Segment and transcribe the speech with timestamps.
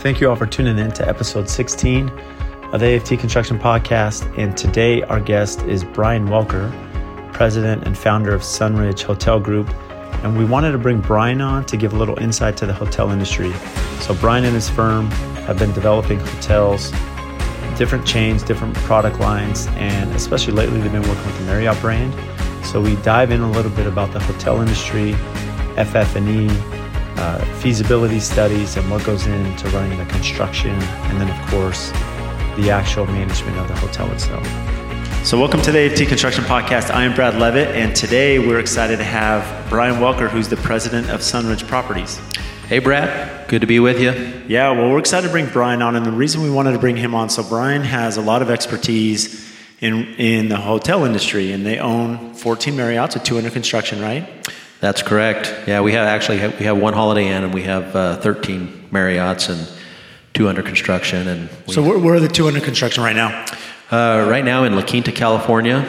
[0.00, 2.08] Thank you all for tuning in to episode 16
[2.72, 4.26] of the AFT Construction Podcast.
[4.38, 6.72] And today, our guest is Brian Welker,
[7.34, 9.68] president and founder of Sunridge Hotel Group.
[10.24, 13.10] And we wanted to bring Brian on to give a little insight to the hotel
[13.10, 13.52] industry.
[14.00, 15.10] So, Brian and his firm
[15.44, 16.92] have been developing hotels,
[17.76, 22.14] different chains, different product lines, and especially lately, they've been working with the Marriott brand.
[22.64, 25.12] So, we dive in a little bit about the hotel industry,
[25.76, 26.79] FF&E,
[27.16, 31.90] uh, feasibility studies, and what goes into running the construction, and then, of course,
[32.56, 34.46] the actual management of the hotel itself.
[35.24, 36.90] So, welcome to the AFT Construction Podcast.
[36.90, 41.10] I am Brad Levitt, and today we're excited to have Brian Welker, who's the president
[41.10, 42.18] of Sunridge Properties.
[42.68, 43.48] Hey, Brad.
[43.48, 44.12] Good to be with you.
[44.48, 46.96] Yeah, well, we're excited to bring Brian on, and the reason we wanted to bring
[46.96, 51.66] him on, so Brian has a lot of expertise in in the hotel industry, and
[51.66, 54.48] they own 14 Marriotts with two under construction, right?
[54.80, 55.68] That's correct.
[55.68, 59.50] Yeah, we have actually we have one Holiday Inn, and we have uh, 13 Marriotts
[59.50, 59.68] and
[60.32, 61.28] two under construction.
[61.28, 63.44] And so, where, where, are the two under construction right now?
[63.90, 65.86] Uh, right now in La Quinta, California,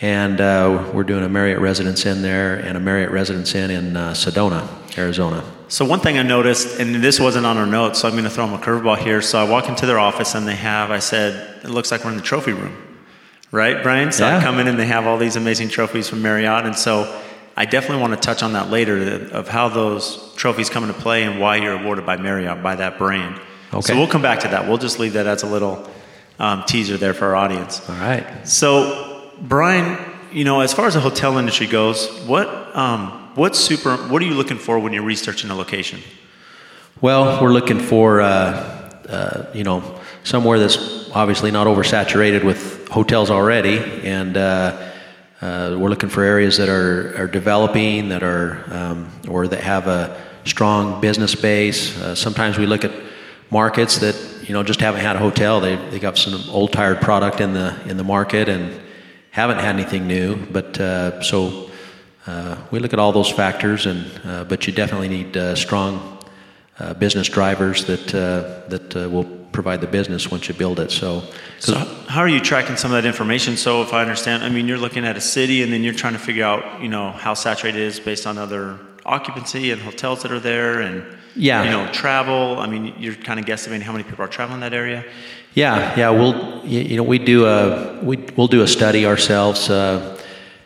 [0.00, 3.96] and uh, we're doing a Marriott Residence Inn there and a Marriott Residence Inn in
[3.96, 5.42] uh, Sedona, Arizona.
[5.66, 8.30] So one thing I noticed, and this wasn't on our notes, so I'm going to
[8.30, 9.22] throw them a curveball here.
[9.22, 12.10] So I walk into their office and they have, I said, it looks like we're
[12.10, 12.76] in the trophy room,
[13.50, 14.12] right, Brian?
[14.12, 14.36] So yeah.
[14.36, 17.22] I come in and they have all these amazing trophies from Marriott, and so
[17.56, 21.24] I definitely want to touch on that later of how those trophies come into play
[21.24, 23.40] and why you're awarded by Marriott by that brand.
[23.72, 23.80] Okay.
[23.80, 24.68] So we'll come back to that.
[24.68, 25.88] We'll just leave that as a little
[26.38, 27.88] um, teaser there for our audience.
[27.88, 28.46] All right.
[28.46, 29.98] So, Brian,
[30.32, 33.96] you know, as far as the hotel industry goes, what um, what's super?
[33.96, 36.00] What are you looking for when you're researching a location?
[37.00, 38.28] Well, we're looking for uh,
[39.08, 44.91] uh, you know somewhere that's obviously not oversaturated with hotels already, and uh,
[45.42, 49.88] uh we're looking for areas that are, are developing, that are um, or that have
[49.88, 52.00] a strong business base.
[52.00, 52.92] Uh, sometimes we look at
[53.50, 54.16] markets that
[54.48, 55.60] you know just haven't had a hotel.
[55.60, 58.80] They they got some old tired product in the in the market and
[59.30, 60.36] haven't had anything new.
[60.36, 61.70] But uh, so
[62.26, 66.18] uh, we look at all those factors, and uh, but you definitely need uh, strong
[66.98, 68.06] business drivers that
[68.68, 70.90] that will provide the business once you build it.
[70.90, 71.22] So,
[71.58, 73.56] so how are you tracking some of that information?
[73.56, 76.14] So if I understand, I mean you're looking at a city, and then you're trying
[76.14, 80.22] to figure out you know how saturated it is based on other occupancy and hotels
[80.22, 81.04] that are there and
[81.34, 81.64] yeah.
[81.64, 84.72] you know travel i mean you're kind of guesstimating how many people are traveling that
[84.72, 85.04] area
[85.54, 90.18] yeah yeah we'll you know we do a we, we'll do a study ourselves uh,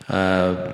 [0.09, 0.73] uh, uh,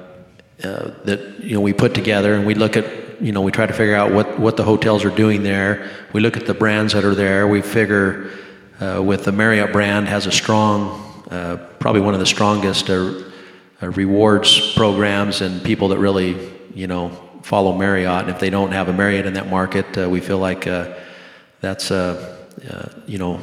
[1.05, 2.85] that you know we put together and we look at
[3.23, 6.21] you know we try to figure out what what the hotels are doing there we
[6.21, 8.31] look at the brands that are there we figure
[8.81, 11.01] uh, with the marriott brand has a strong
[11.31, 13.23] uh, probably one of the strongest uh,
[13.81, 17.11] rewards programs and people that really you know
[17.43, 18.23] follow Marriott.
[18.23, 20.95] And if they don't have a Marriott in that market, uh, we feel like uh,
[21.61, 23.41] that's uh, uh you know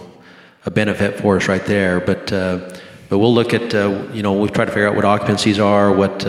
[0.65, 1.99] a benefit for us right there.
[1.99, 2.69] But uh,
[3.09, 5.91] but we'll look at uh, you know we've tried to figure out what occupancies are,
[5.91, 6.25] what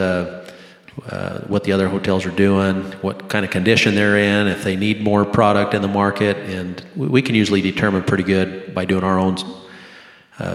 [1.47, 5.03] what the other hotels are doing, what kind of condition they're in, if they need
[5.03, 9.05] more product in the market, and we, we can usually determine pretty good by doing
[9.05, 9.37] our own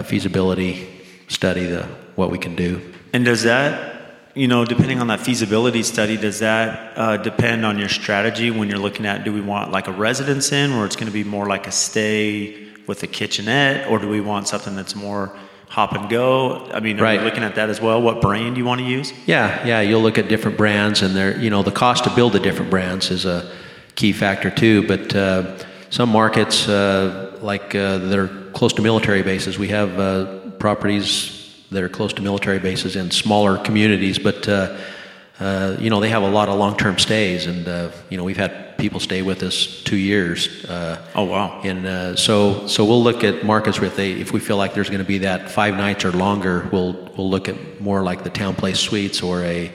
[0.04, 0.88] feasibility
[1.28, 1.84] study the
[2.14, 2.80] what we can do.
[3.12, 3.96] And does that
[4.36, 8.68] you know, depending on that feasibility study, does that uh, depend on your strategy when
[8.68, 11.24] you're looking at do we want like a residence inn, or it's going to be
[11.24, 15.34] more like a stay with a kitchenette, or do we want something that's more
[15.68, 16.70] hop and go?
[16.72, 17.18] I mean, are right.
[17.20, 18.00] you looking at that as well?
[18.00, 19.12] What brand do you want to use?
[19.26, 19.80] Yeah, yeah.
[19.80, 22.70] You'll look at different brands, and there, you know, the cost to build the different
[22.70, 23.50] brands is a
[23.94, 24.86] key factor too.
[24.86, 25.58] But uh,
[25.90, 31.64] some markets, uh, like uh, that are close to military bases, we have uh, properties
[31.70, 34.48] that are close to military bases in smaller communities, but
[35.38, 38.36] uh, you know they have a lot of long-term stays, and uh, you know we've
[38.36, 40.64] had people stay with us two years.
[40.64, 41.60] Uh, oh wow!
[41.62, 44.88] And uh, so so we'll look at markets where they if we feel like there's
[44.88, 48.30] going to be that five nights or longer, we'll we'll look at more like the
[48.30, 49.72] TownePlace Suites or a,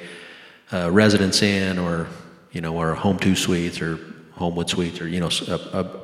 [0.89, 2.07] residence inn or
[2.51, 3.99] you know or home2 suites or
[4.33, 6.01] homewood suites or you know a, a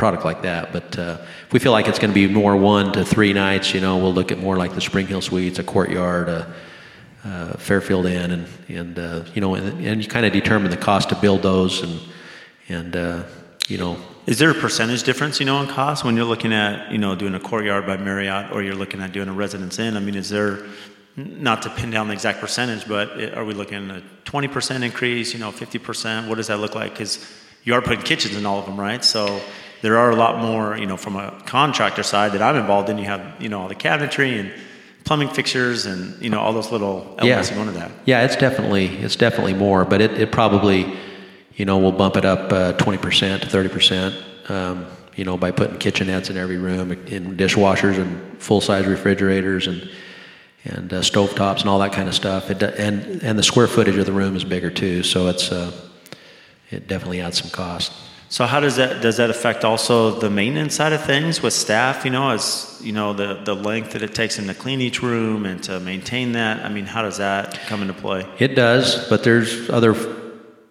[0.00, 0.72] product like that.
[0.72, 3.74] But uh, if we feel like it's going to be more one to three nights,
[3.74, 6.54] you know, we'll look at more like the Spring Hill Suites, a Courtyard, a,
[7.24, 10.76] a Fairfield Inn, and and uh, you know, and, and you kind of determine the
[10.76, 12.00] cost to build those, and
[12.68, 13.22] and uh,
[13.68, 13.96] you know.
[14.26, 17.16] Is there a percentage difference, you know, in cost when you're looking at, you know,
[17.16, 19.96] doing a Courtyard by Marriott or you're looking at doing a Residence Inn?
[19.96, 20.60] I mean, is there
[21.16, 25.32] not to pin down the exact percentage, but are we looking at a 20% increase,
[25.32, 26.28] you know, 50%?
[26.28, 26.92] What does that look like?
[26.92, 27.26] Because
[27.64, 29.04] you are putting kitchens in all of them, right?
[29.04, 29.40] So
[29.82, 32.98] there are a lot more, you know, from a contractor side that I'm involved in.
[32.98, 34.52] You have, you know, all the cabinetry and
[35.10, 37.60] plumbing fixtures and you know all those little elements yeah.
[37.60, 37.90] into that.
[38.04, 40.96] Yeah, it's definitely it's definitely more, but it, it probably,
[41.56, 44.14] you know, will bump it up uh, twenty percent to thirty percent.
[44.48, 44.86] Um,
[45.16, 49.90] you know, by putting kitchenettes in every room, and dishwashers and full size refrigerators and
[50.62, 52.48] and uh, stove tops and all that kind of stuff.
[52.48, 55.72] It, and and the square footage of the room is bigger too, so it's uh,
[56.70, 57.92] it definitely adds some cost.
[58.30, 62.04] So how does that does that affect also the maintenance side of things with staff?
[62.04, 65.02] You know, as you know, the the length that it takes them to clean each
[65.02, 66.64] room and to maintain that.
[66.64, 68.24] I mean, how does that come into play?
[68.38, 69.94] It does, but there's other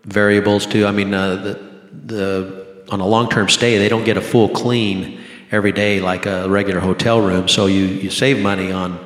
[0.05, 0.85] variables too.
[0.85, 1.53] I mean, uh, the
[1.91, 5.19] the on a long term stay, they don't get a full clean
[5.51, 7.49] every day like a regular hotel room.
[7.49, 9.05] So you you save money on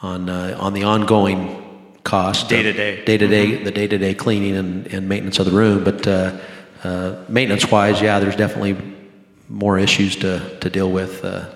[0.00, 1.58] on uh, on the ongoing
[2.04, 5.38] cost day to day, day to day, the day to day cleaning and, and maintenance
[5.38, 6.06] of the room, but.
[6.06, 6.38] Uh,
[6.82, 8.76] uh, maintenance wise, yeah, there's definitely
[9.48, 11.46] more issues to, to deal with uh,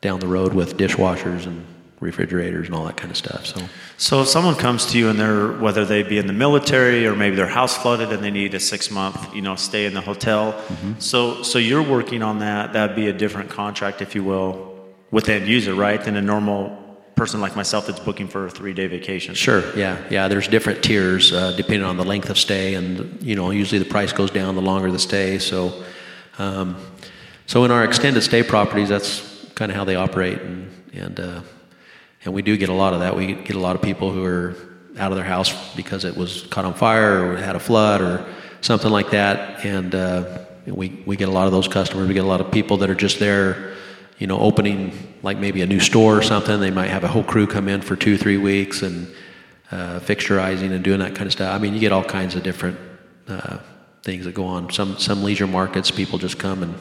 [0.00, 1.66] down the road with dishwashers and
[2.00, 3.46] refrigerators and all that kind of stuff.
[3.46, 3.60] So,
[3.96, 7.14] so if someone comes to you and they're whether they be in the military or
[7.14, 10.00] maybe their house flooded and they need a six month, you know, stay in the
[10.00, 10.52] hotel.
[10.52, 10.98] Mm-hmm.
[10.98, 12.72] So, so you're working on that.
[12.72, 14.76] That'd be a different contract, if you will,
[15.10, 16.81] with the end user, right, than a normal
[17.16, 19.34] person like myself that's booking for a three day vacation.
[19.34, 19.76] Sure.
[19.76, 20.02] Yeah.
[20.10, 20.28] Yeah.
[20.28, 23.88] There's different tiers uh, depending on the length of stay, and you know, usually the
[23.88, 25.38] price goes down the longer the stay.
[25.38, 25.84] So,
[26.38, 26.76] um,
[27.46, 31.40] so in our extended stay properties, that's kind of how they operate, and and uh,
[32.24, 33.16] and we do get a lot of that.
[33.16, 34.56] We get a lot of people who are
[34.98, 38.26] out of their house because it was caught on fire or had a flood or
[38.60, 42.08] something like that, and uh, we we get a lot of those customers.
[42.08, 43.74] We get a lot of people that are just there
[44.18, 46.60] you know, opening like maybe a new store or something.
[46.60, 49.12] They might have a whole crew come in for two, three weeks and
[49.70, 51.54] uh, fixturizing and doing that kind of stuff.
[51.54, 52.78] I mean, you get all kinds of different
[53.28, 53.58] uh,
[54.02, 54.70] things that go on.
[54.70, 56.74] Some some leisure markets, people just come and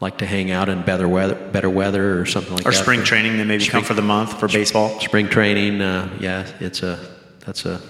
[0.00, 2.80] like to hang out in better weather, better weather or something like or that.
[2.80, 3.38] Or spring training.
[3.38, 5.00] They maybe spring, come for the month for baseball.
[5.00, 6.98] Spring training, uh, yeah, it's a
[7.40, 7.80] that's a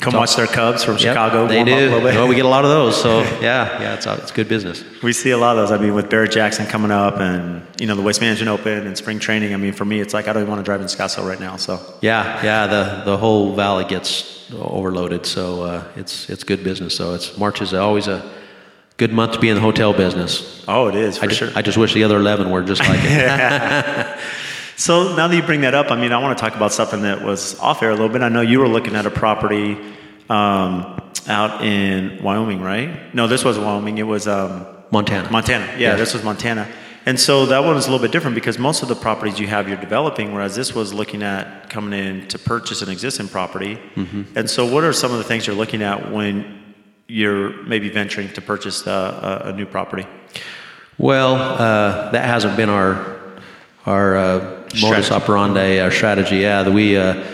[0.00, 1.46] Come watch their Cubs from yep, Chicago.
[1.46, 1.90] They do.
[1.90, 3.00] Well, we get a lot of those.
[3.00, 4.82] So yeah, yeah, it's it's good business.
[5.02, 5.78] We see a lot of those.
[5.78, 8.96] I mean, with Barrett Jackson coming up, and you know the Waste Management Open and
[8.96, 9.52] spring training.
[9.52, 11.40] I mean, for me, it's like I don't even want to drive in Scottsdale right
[11.40, 11.56] now.
[11.56, 15.26] So yeah, yeah, the the whole valley gets overloaded.
[15.26, 16.96] So uh, it's it's good business.
[16.96, 18.30] So it's March is always a
[18.96, 20.64] good month to be in the hotel business.
[20.66, 21.48] Oh, it is for I sure.
[21.48, 24.18] Just, I just wish the other eleven were just like it.
[24.80, 27.02] So now that you bring that up, I mean, I want to talk about something
[27.02, 28.22] that was off air a little bit.
[28.22, 29.76] I know you were looking at a property
[30.30, 30.98] um,
[31.28, 33.14] out in Wyoming, right?
[33.14, 33.98] No, this was Wyoming.
[33.98, 35.30] It was um, Montana.
[35.30, 35.70] Montana.
[35.76, 36.66] Yeah, this was Montana.
[37.04, 39.48] And so that one is a little bit different because most of the properties you
[39.48, 43.78] have you're developing, whereas this was looking at coming in to purchase an existing property.
[43.96, 44.22] Mm-hmm.
[44.34, 46.74] And so, what are some of the things you're looking at when
[47.06, 50.06] you're maybe venturing to purchase a, a new property?
[50.96, 53.20] Well, uh, that hasn't been our
[53.84, 56.38] our uh, modus operandi, our strategy.
[56.38, 57.24] Yeah, we uh,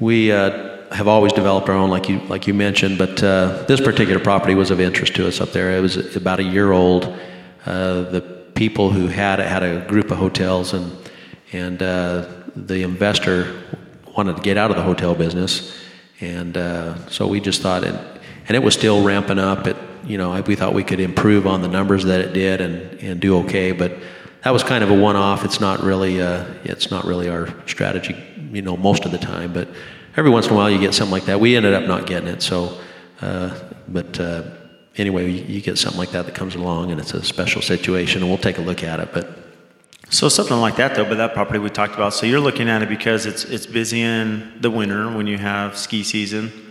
[0.00, 2.98] we uh, have always developed our own, like you like you mentioned.
[2.98, 5.76] But uh, this particular property was of interest to us up there.
[5.76, 7.04] It was about a year old.
[7.66, 8.20] Uh, the
[8.54, 10.92] people who had it had a group of hotels, and
[11.52, 12.26] and uh,
[12.56, 13.62] the investor
[14.16, 15.76] wanted to get out of the hotel business,
[16.20, 16.56] and
[17.10, 17.94] so we just thought it,
[18.46, 19.66] and it was still ramping up.
[19.66, 22.98] It you know we thought we could improve on the numbers that it did and
[23.00, 23.92] and do okay, but
[24.44, 25.44] that was kind of a one-off.
[25.44, 28.16] It's not really uh, it's not really our strategy,
[28.52, 29.52] you know, most of the time.
[29.52, 29.68] But
[30.16, 31.40] every once in a while, you get something like that.
[31.40, 32.42] We ended up not getting it.
[32.42, 32.78] So,
[33.20, 33.58] uh,
[33.88, 34.44] but uh,
[34.96, 38.22] anyway, you, you, get something like that that comes along, and it's a special situation,
[38.22, 39.12] and we'll take a look at it.
[39.12, 39.36] But
[40.10, 41.04] so something like that, though.
[41.04, 42.14] But that property we talked about.
[42.14, 45.76] So you're looking at it because it's it's busy in the winter when you have
[45.76, 46.67] ski season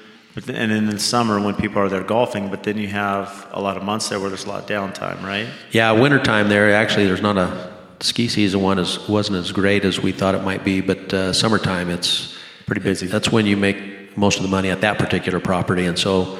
[0.47, 3.77] and in the summer when people are there golfing, but then you have a lot
[3.77, 5.47] of months there where there's a lot of downtime, right?
[5.71, 9.99] Yeah, wintertime there, actually, there's not a ski season one is, wasn't as great as
[9.99, 13.07] we thought it might be, but uh, summertime it's pretty busy.
[13.07, 16.39] That's when you make most of the money at that particular property, and so.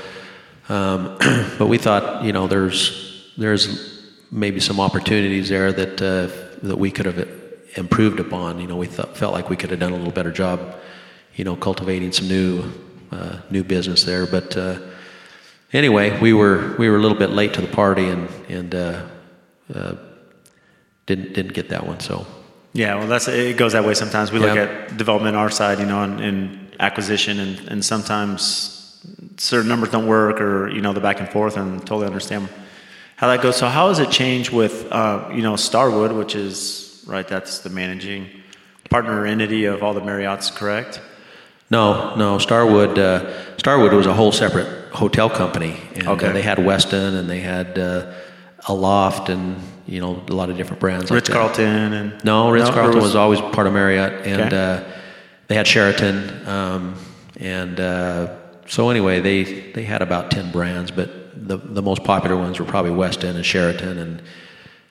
[0.70, 1.18] Um,
[1.58, 6.28] but we thought, you know, there's there's maybe some opportunities there that uh,
[6.62, 7.26] that we could have
[7.76, 8.60] improved upon.
[8.60, 10.76] You know, we thought, felt like we could have done a little better job,
[11.36, 12.70] you know, cultivating some new
[13.12, 14.26] uh, new business there.
[14.26, 14.80] But uh,
[15.74, 19.06] anyway, we were we were a little bit late to the party and and uh,
[19.74, 19.96] uh,
[21.06, 22.00] didn't didn't get that one.
[22.00, 22.26] So
[22.74, 24.32] yeah, well, that's it goes that way sometimes.
[24.32, 29.02] We look at development our side, you know, and, and acquisition, and, and sometimes
[29.38, 32.50] certain numbers don't work, or you know, the back and forth, and totally understand
[33.16, 33.58] how that goes.
[33.58, 37.28] So how has it changed with uh, you know Starwood, which is right?
[37.28, 38.30] That's the managing
[38.90, 41.02] partner entity of all the Marriotts, correct?
[41.70, 42.38] No, no.
[42.38, 46.28] Starwood, uh, Starwood was a whole separate hotel company, and okay.
[46.28, 48.14] uh, they had Westin and they had uh,
[48.68, 51.12] Aloft and you know a lot of different brands.
[51.12, 54.58] Ritz like Carlton and no, Ritz Carlton was, was, always part of Marriott, and okay.
[54.58, 54.94] Uh,
[55.48, 56.96] they had Sheraton, um,
[57.40, 61.10] and uh, so anyway, they they had about ten brands, but
[61.48, 64.22] the the most popular ones were probably Westin and Sheraton and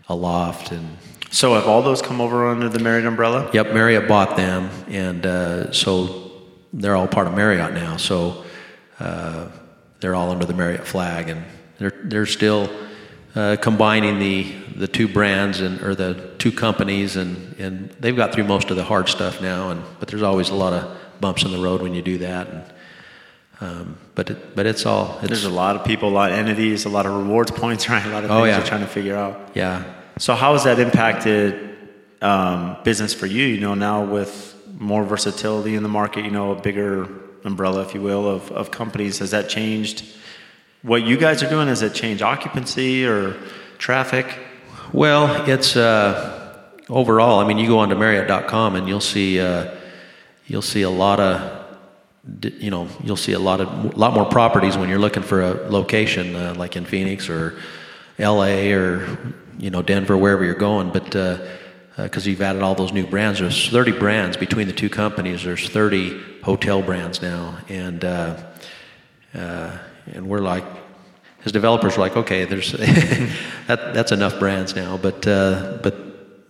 [0.09, 0.97] Aloft and
[1.31, 3.51] So have all those come over under the Marriott umbrella?
[3.53, 6.26] Yep, Marriott bought them, and uh, so
[6.73, 7.97] they're all part of Marriott now.
[7.97, 8.45] So
[9.01, 9.49] uh,
[10.01, 11.45] they're all under the Marriott flag, and
[11.79, 12.69] they're they're still
[13.35, 18.33] uh, combining the the two brands and or the two companies, and and they've got
[18.33, 19.71] through most of the hard stuff now.
[19.71, 22.49] And but there's always a lot of bumps in the road when you do that.
[22.49, 22.65] And,
[23.59, 26.37] um, but it, but it's all it's, There's a lot of people, a lot of
[26.39, 28.05] entities, a lot of rewards points, right?
[28.05, 28.59] A lot of things Oh, yeah.
[28.59, 29.53] you're trying to figure out.
[29.55, 29.83] yeah
[30.19, 31.75] So how has that impacted
[32.21, 33.47] um, business for you?
[33.47, 37.09] You know, now with more versatility in the market, you know, a bigger
[37.45, 39.19] umbrella, if you will, of, of companies.
[39.19, 40.05] Has that changed
[40.83, 41.69] what you guys are doing?
[41.69, 43.37] Has it changed occupancy or
[43.79, 44.27] traffic?
[44.93, 46.55] Well, it's uh,
[46.89, 47.41] overall.
[47.41, 49.75] I mean, you go onto Marriott.com and you'll see uh,
[50.47, 51.65] you'll see a lot of
[52.43, 55.43] you know you'll see a lot of a lot more properties when you're looking for
[55.43, 57.59] a location uh, like in Phoenix or
[58.19, 58.73] L.A.
[58.73, 59.19] or
[59.59, 60.91] you know Denver, wherever you're going.
[60.91, 61.17] But
[61.97, 65.45] because you've added all those new brands, there's 30 brands between the two companies.
[65.45, 68.37] There's 30 hotel brands now, and uh,
[69.35, 69.79] uh,
[70.13, 70.65] and we're like
[71.45, 72.73] as developers, we're like, okay, there's
[73.67, 75.95] that, that's enough brands now, but uh, but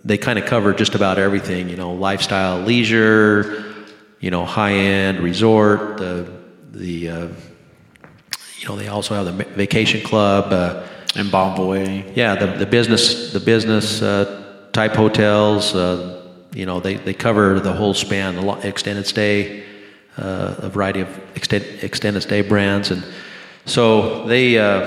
[0.05, 3.65] they kind of cover just about everything, you know, lifestyle, leisure,
[4.21, 6.31] you know, high end resort, the
[6.73, 7.29] the uh,
[8.59, 10.83] you know they also have the vacation club, uh,
[11.15, 12.17] And Bonvoy.
[12.17, 14.46] yeah, the the business the business uh,
[14.77, 19.65] type hotels, uh, you know, they they cover the whole span, lot, extended stay,
[20.19, 23.03] uh, a variety of extend, extended stay brands, and
[23.65, 24.83] so they, uh,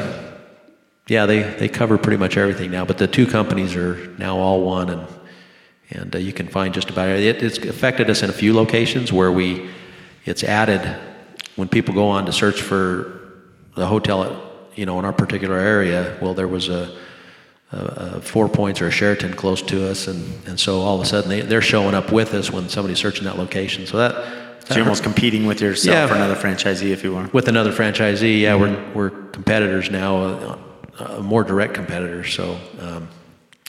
[1.08, 2.86] yeah, they they cover pretty much everything now.
[2.86, 5.08] But the two companies are now all one, and
[5.92, 7.22] and uh, you can find just about it.
[7.24, 7.44] it.
[7.44, 9.70] It's affected us in a few locations where we,
[10.26, 10.82] it's added
[11.56, 13.20] when people go on to search for
[13.76, 14.32] the hotel, at,
[14.78, 16.16] you know, in our particular area.
[16.22, 16.96] Well, there was a,
[17.72, 21.06] a Four Points or a Sheraton close to us, and and so all of a
[21.06, 23.86] sudden they they're showing up with us when somebody's searching that location.
[23.86, 24.16] So that.
[24.68, 26.06] So you're almost competing with yourself Yeah.
[26.08, 27.28] for another franchisee, if you were.
[27.34, 30.58] with another franchisee, yeah, we're we're competitors now, uh,
[31.00, 32.32] uh, more direct competitors.
[32.36, 33.08] So um,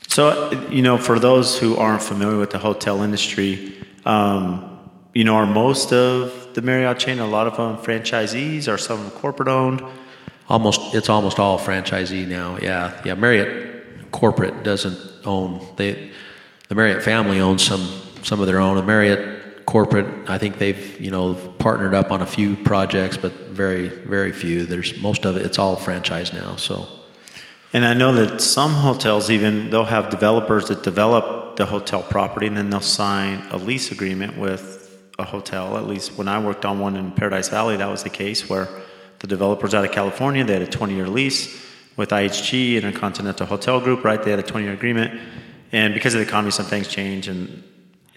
[0.09, 3.73] So, you know, for those who aren't familiar with the hotel industry,
[4.05, 4.79] um,
[5.15, 9.11] you know, are most of the Marriott chain, a lot of them franchisees, are some
[9.13, 9.83] corporate owned?
[10.49, 12.59] almost it's almost all franchisee now.
[12.61, 13.15] Yeah, yeah.
[13.15, 13.80] Marriott
[14.11, 16.11] corporate doesn't own they
[16.69, 17.87] the Marriott family owns some
[18.23, 18.77] some of their own.
[18.77, 23.33] The Marriott corporate, I think they've you know partnered up on a few projects, but
[23.33, 24.65] very very few.
[24.67, 25.45] There's most of it.
[25.45, 26.57] It's all franchise now.
[26.57, 26.87] So.
[27.73, 32.49] And I know that some hotels even they'll have developers that develop the hotel property
[32.49, 35.77] and then they'll sign a lease agreement with a hotel.
[35.77, 38.69] At least when I worked on one in Paradise Valley, that was the case where
[39.21, 41.65] the developers out of California they had a 20-year lease
[41.97, 44.05] with IHG and Intercontinental Hotel Group.
[44.05, 45.21] Right, they had a 20-year agreement,
[45.73, 47.29] and because of the economy, some things change.
[47.29, 47.63] And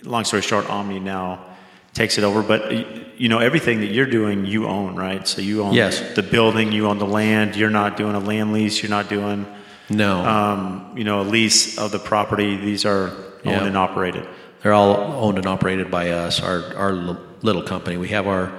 [0.03, 1.45] long story short, Omni now
[1.93, 2.41] takes it over.
[2.41, 5.27] But you know everything that you're doing, you own, right?
[5.27, 6.01] So you own Yes.
[6.15, 7.55] the building, you own the land.
[7.55, 8.81] You're not doing a land lease.
[8.81, 9.45] You're not doing
[9.89, 12.55] No, um, you know, a lease of the property.
[12.55, 13.09] These are
[13.45, 13.65] owned Yeah.
[13.65, 14.25] and operated.
[14.61, 17.97] They're all owned and operated by us, our our little company.
[17.97, 18.51] We have our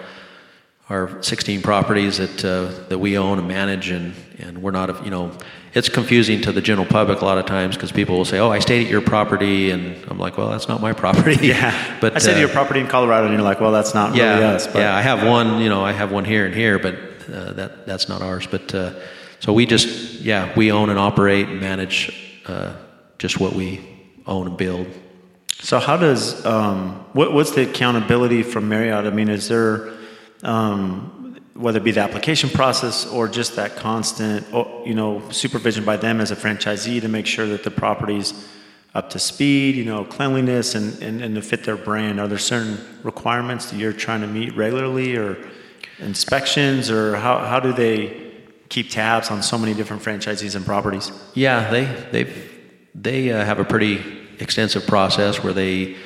[0.91, 5.11] our 16 properties that uh, that we own and manage, and and we're not, you
[5.11, 5.33] know,
[5.73, 8.51] it's confusing to the general public a lot of times because people will say, "Oh,
[8.51, 12.15] I stayed at your property," and I'm like, "Well, that's not my property." Yeah, but
[12.15, 14.45] I said uh, your property in Colorado, and you're like, well, that's not yeah, really
[14.45, 14.67] us.
[14.67, 14.95] But yeah.
[14.95, 16.95] I have one, you know, I have one here and here, but
[17.33, 18.47] uh, that that's not ours.
[18.47, 18.93] But uh,
[19.41, 22.75] so we just, yeah, we own and operate and manage uh,
[23.19, 23.81] just what we
[24.27, 24.87] own and build.
[25.61, 29.07] So how does um, what, what's the accountability from Marriott?
[29.07, 29.95] I mean, is there
[30.45, 35.85] um, whether it be the application process or just that constant, oh, you know, supervision
[35.85, 38.49] by them as a franchisee to make sure that the property's
[38.95, 42.21] up to speed, you know, cleanliness and, and, and to fit their brand?
[42.21, 45.37] Are there certain requirements that you're trying to meet regularly or
[45.99, 48.33] inspections or how, how do they
[48.69, 51.13] keep tabs on so many different franchisees and properties?
[51.35, 52.33] Yeah, they they
[52.95, 54.03] they uh, have a pretty
[54.39, 55.97] extensive process where they,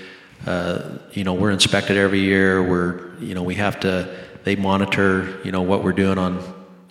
[0.46, 2.62] uh, you know, we're inspected every year.
[2.62, 4.14] We're you know we have to
[4.48, 6.38] they monitor you know what we're doing on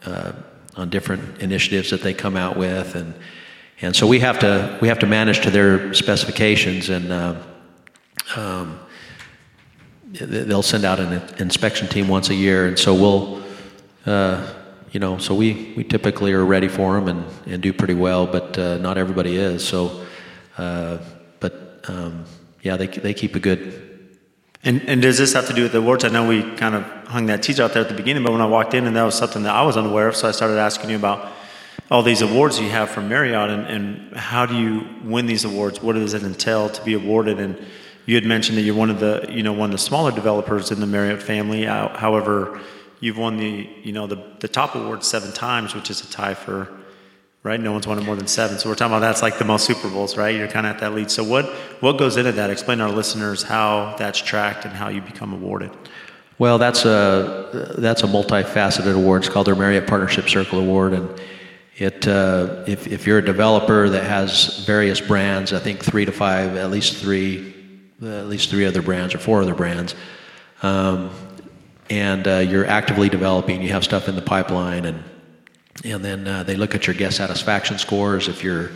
[0.06, 0.32] uh,
[0.76, 3.14] on different initiatives that they come out with and
[3.82, 7.12] and so we have to we have to manage to their specifications and.
[7.12, 7.36] Uh,
[8.36, 8.80] um,
[10.12, 13.44] they'll send out an inspection team once a year, and so we'll,
[14.06, 14.54] uh,
[14.92, 18.26] you know, so we, we typically are ready for them and, and do pretty well,
[18.26, 19.66] but uh, not everybody is.
[19.68, 20.06] So,
[20.58, 20.98] uh,
[21.40, 22.26] but um,
[22.64, 23.84] yeah, they they keep a good.
[24.64, 26.04] And, and does this have to do with the awards?
[26.04, 28.42] I know we kind of hung that teaser out there at the beginning, but when
[28.42, 30.58] I walked in, and that was something that I was unaware of, so I started
[30.58, 31.32] asking you about
[31.90, 35.82] all these awards you have from Marriott, and, and how do you win these awards?
[35.82, 37.40] What does it entail to be awarded?
[37.40, 37.58] And
[38.06, 40.72] you had mentioned that you're one of the you know one of the smaller developers
[40.72, 41.66] in the Marriott family.
[41.66, 42.60] However,
[43.00, 46.34] you've won the you know the the top award seven times, which is a tie
[46.34, 46.77] for
[47.48, 47.60] right.
[47.60, 48.60] No one's won it more than seven.
[48.60, 50.36] So we're talking about that's like the most Super Bowls, right?
[50.36, 51.10] You're kind of at that lead.
[51.10, 51.46] So what
[51.80, 52.50] what goes into that?
[52.50, 55.72] Explain to our listeners how that's tracked and how you become awarded.
[56.40, 59.24] Well, that's a that's a multifaceted award.
[59.24, 61.22] It's called the Marriott Partnership Circle Award, and
[61.78, 66.12] it uh, if if you're a developer that has various brands, I think three to
[66.12, 67.56] five, at least three,
[68.04, 69.96] at least three other brands or four other brands,
[70.62, 71.10] um,
[71.90, 75.04] and uh, you're actively developing, you have stuff in the pipeline, and
[75.84, 78.28] and then uh, they look at your guest satisfaction scores.
[78.28, 78.72] If you're,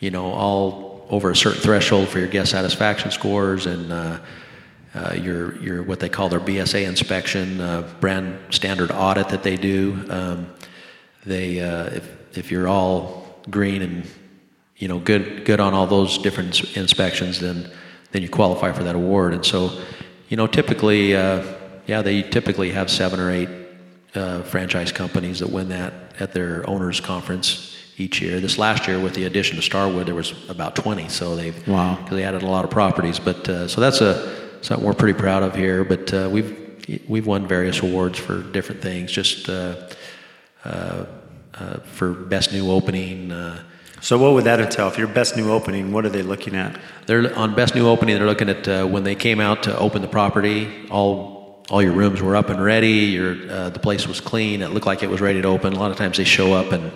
[0.00, 4.18] you know, all over a certain threshold for your guest satisfaction scores and uh,
[4.94, 9.56] uh, your, your what they call their BSA inspection, uh, brand standard audit that they
[9.56, 10.04] do.
[10.08, 10.52] Um,
[11.24, 14.06] they uh, if if you're all green and
[14.76, 17.70] you know good good on all those different inspections, then
[18.12, 19.34] then you qualify for that award.
[19.34, 19.78] And so,
[20.28, 21.44] you know, typically, uh,
[21.86, 23.48] yeah, they typically have seven or eight
[24.16, 28.40] uh, franchise companies that win that at their owners conference each year.
[28.40, 31.08] This last year, with the addition of Starwood, there was about 20.
[31.08, 33.18] So they've wow, because they added a lot of properties.
[33.18, 35.84] But uh, so that's a something we're pretty proud of here.
[35.84, 39.88] But uh, we've we've won various awards for different things, just uh,
[40.64, 41.06] uh,
[41.54, 43.32] uh for best new opening.
[43.32, 43.62] Uh,
[44.00, 44.88] so what would that entail?
[44.88, 46.78] If your best new opening, what are they looking at?
[47.06, 48.16] They're on best new opening.
[48.16, 50.86] They're looking at uh, when they came out to open the property.
[50.90, 51.35] All
[51.70, 53.06] all your rooms were up and ready.
[53.16, 53.34] Your
[53.70, 54.62] the place was clean.
[54.62, 55.72] It looked like it was ready to open.
[55.72, 56.92] A lot of times they show up and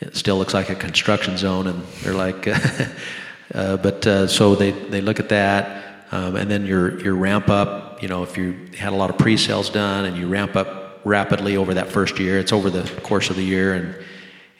[0.00, 2.48] it still looks like a construction zone, and they're like.
[3.52, 5.88] but so they they look at that.
[6.10, 9.18] Um, and then your, your ramp up, you know, if you had a lot of
[9.18, 13.28] pre-sales done and you ramp up rapidly over that first year, it's over the course
[13.28, 13.94] of the year and,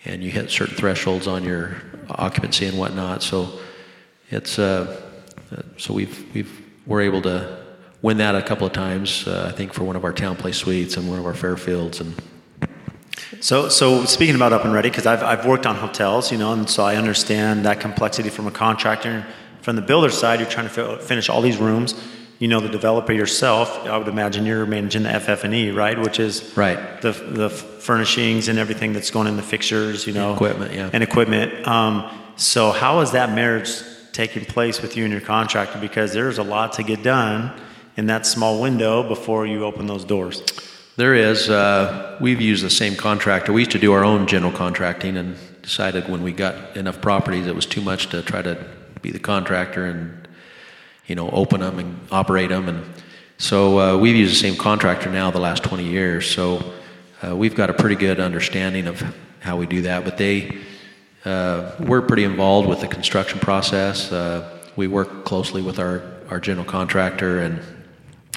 [0.05, 1.77] and you hit certain thresholds on your
[2.11, 3.23] occupancy and whatnot.
[3.23, 3.61] So
[4.31, 5.01] it's, uh,
[5.79, 7.65] so we've, we've, we're able to
[8.03, 10.97] win that a couple of times, uh, I think for one of our TownePlace suites
[10.97, 12.15] and one of our Fairfields and,
[13.41, 16.53] so, so speaking about up and ready, because I've, I've worked on hotels, you know,
[16.53, 19.25] and so I understand that complexity from a contractor
[19.69, 21.95] from the builder side, you're trying to finish all these rooms.
[22.39, 23.85] You know the developer yourself.
[23.85, 25.99] I would imagine you're managing the FF&E, right?
[25.99, 30.33] Which is right the the furnishings and everything that's going in the fixtures, you know,
[30.33, 31.67] equipment, yeah, and equipment.
[31.67, 33.73] Um, so how is that marriage
[34.13, 35.79] taking place with you and your contractor?
[35.79, 37.53] Because there's a lot to get done
[37.99, 40.45] in that small window before you open those doors.
[40.95, 41.51] There is.
[41.51, 43.53] Uh, we've used the same contractor.
[43.53, 47.47] We used to do our own general contracting and decided when we got enough properties
[47.47, 48.65] it was too much to try to
[49.03, 50.29] be the contractor and
[51.07, 52.85] you know open them and operate them and
[53.37, 56.73] so uh, we've used the same contractor now the last 20 years so
[57.23, 59.03] uh, we've got a pretty good understanding of
[59.41, 60.57] how we do that but they
[61.27, 66.41] uh, we're pretty involved with the construction process uh, we work closely with our, our
[66.41, 67.61] general contractor and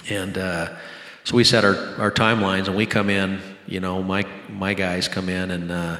[0.10, 0.78] and uh,
[1.24, 5.08] so we set our, our timelines and we come in you know my my guys
[5.08, 5.98] come in and uh,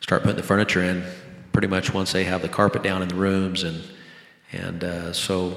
[0.00, 1.04] start putting the furniture in
[1.52, 3.82] pretty much once they have the carpet down in the rooms, and
[4.52, 5.56] and uh, so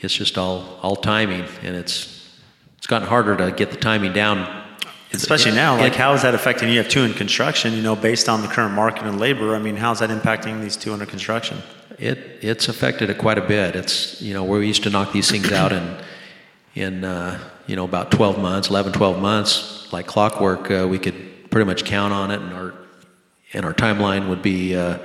[0.00, 2.38] it's just all all timing, and it's
[2.76, 4.64] it's gotten harder to get the timing down.
[5.10, 6.68] Especially it, now, like it, how is that affecting?
[6.68, 9.54] You have two in construction, you know, based on the current market and labor.
[9.54, 11.56] I mean, how's that impacting these two under construction?
[11.98, 13.76] It it's affected it quite a bit.
[13.76, 15.96] It's you know where we used to knock these things out in
[16.74, 20.70] in uh, you know about 12 months, 11, 12 months, like clockwork.
[20.70, 22.74] Uh, we could pretty much count on it, and our
[23.52, 24.98] and our timeline would be uh,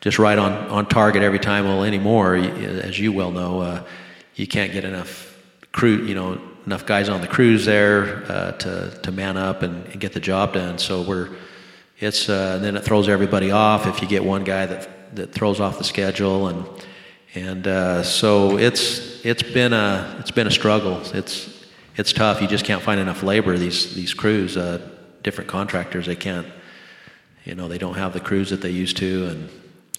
[0.00, 1.64] just right on, on target every time.
[1.64, 3.82] Well, anymore, as you well know, uh,
[4.34, 5.36] you can't get enough
[5.72, 9.86] crew, you know, enough guys on the crews there uh, to, to man up and,
[9.86, 10.78] and, get the job done.
[10.78, 11.30] So we're,
[11.98, 15.60] it's, uh, then it throws everybody off if you get one guy that, that throws
[15.60, 16.48] off the schedule.
[16.48, 16.66] And,
[17.34, 21.00] and uh, so it's, it's been a, it's been a struggle.
[21.12, 22.40] It's, it's tough.
[22.40, 23.58] You just can't find enough labor.
[23.58, 24.80] These, these crews, uh,
[25.22, 26.46] different contractors, they can't,
[27.46, 29.48] you know they don't have the crews that they used to and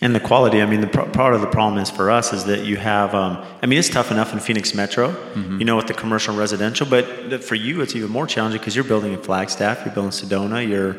[0.01, 2.65] and the quality i mean the part of the problem is for us is that
[2.65, 5.57] you have um, i mean it's tough enough in phoenix metro mm-hmm.
[5.57, 8.75] you know with the commercial and residential but for you it's even more challenging because
[8.75, 10.95] you're building in flagstaff you're building sedona you're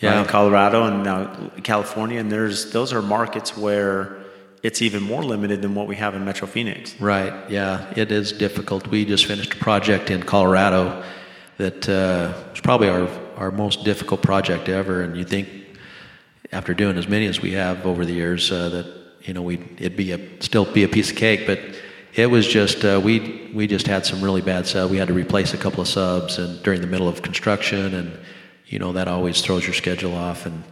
[0.00, 0.20] yeah.
[0.20, 4.21] in colorado and now california and there's those are markets where
[4.62, 8.32] it's even more limited than what we have in metro phoenix right yeah it is
[8.32, 11.02] difficult we just finished a project in colorado
[11.58, 15.48] that uh, was probably our, our most difficult project ever and you think
[16.52, 18.86] after doing as many as we have over the years, uh, that
[19.22, 21.58] you know we it'd be a still be a piece of cake, but
[22.14, 24.90] it was just uh, we we just had some really bad subs.
[24.90, 28.18] We had to replace a couple of subs and during the middle of construction, and
[28.66, 30.44] you know that always throws your schedule off.
[30.44, 30.62] And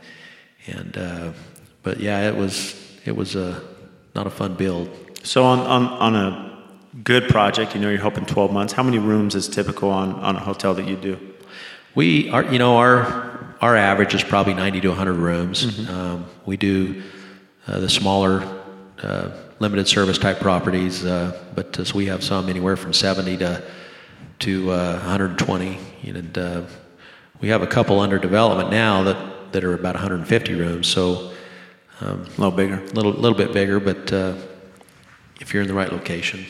[0.67, 1.33] and uh,
[1.83, 2.77] but yeah, it was
[3.07, 3.63] it was a
[4.21, 4.91] not a fun build.
[5.23, 6.59] So on, on, on a
[7.03, 8.75] good project, you know, you're hoping 12 months.
[8.75, 11.19] How many rooms is typical on, on a hotel that you do?
[11.95, 15.67] We are, you know, our our average is probably 90 to 100 rooms.
[15.67, 15.95] Mm-hmm.
[15.95, 17.03] Um, we do
[17.67, 18.43] uh, the smaller
[19.03, 23.39] uh, limited service type properties, uh, but uh, so we have some anywhere from 70
[23.39, 23.63] to
[24.41, 25.79] to 120.
[26.05, 26.63] And uh,
[27.41, 30.89] we have a couple under development now that, that are about 150 rooms.
[30.89, 31.30] So
[32.01, 34.35] um, a little bigger, a little little bit bigger, but uh,
[35.41, 36.45] if you're in the right location,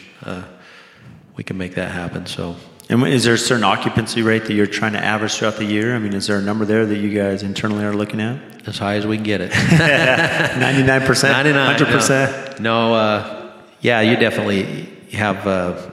[1.36, 2.26] we can make that happen.
[2.26, 2.56] So.
[2.90, 5.94] And is there a certain occupancy rate that you're trying to average throughout the year?
[5.94, 8.68] I mean, is there a number there that you guys internally are looking at?
[8.68, 9.52] As high as we can get it.
[9.52, 11.22] 99%?
[11.32, 12.60] 99 100%?
[12.60, 15.90] No, no uh, yeah, you definitely have, uh,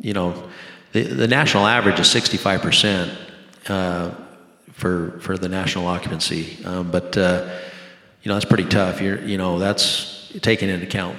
[0.00, 0.48] you know,
[0.92, 3.16] the, the national average is 65%
[3.68, 4.10] uh,
[4.72, 6.64] for, for the national occupancy.
[6.64, 7.60] Um, but, uh,
[8.22, 9.00] you know, that's pretty tough.
[9.00, 11.16] You're, you know, that's taking into account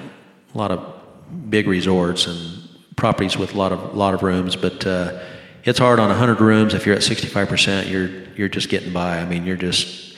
[0.54, 4.86] a lot of big resorts and properties with a lot of lot of rooms, but
[4.86, 5.18] uh,
[5.64, 6.74] it's hard on 100 rooms.
[6.74, 9.18] If you're at 65%, you're you're just getting by.
[9.18, 10.16] I mean, you're just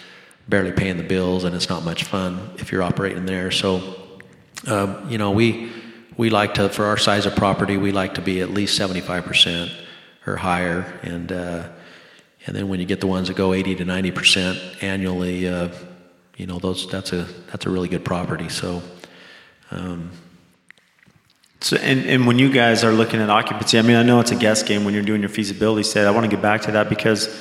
[0.48, 3.50] barely paying the bills, and it's not much fun if you're operating there.
[3.50, 3.96] So,
[4.66, 5.72] um, you know, we
[6.16, 9.72] we like to for our size of property, we like to be at least 75%
[10.26, 11.68] or higher, and uh,
[12.46, 15.68] and then when you get the ones that go 80 to 90% annually, uh,
[16.36, 18.48] you know, those that's a that's a really good property.
[18.48, 18.82] So.
[19.70, 20.10] Um,
[21.60, 24.30] so, and, and when you guys are looking at occupancy, I mean, I know it's
[24.30, 26.06] a guess game when you're doing your feasibility study.
[26.06, 27.34] I want to get back to that because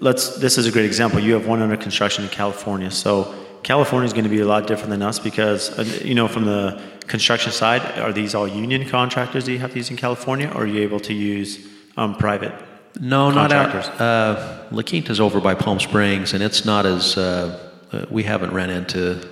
[0.00, 0.38] let's.
[0.38, 1.20] This is a great example.
[1.20, 4.66] You have one under construction in California, so California is going to be a lot
[4.66, 8.88] different than us because uh, you know from the construction side, are these all union
[8.88, 11.66] contractors that you have to use in California, or are you able to use
[11.98, 12.54] um, private?
[12.98, 14.00] No, not out.
[14.00, 18.52] Uh, La Quinta's over by Palm Springs, and it's not as uh, uh we haven't
[18.52, 19.26] ran into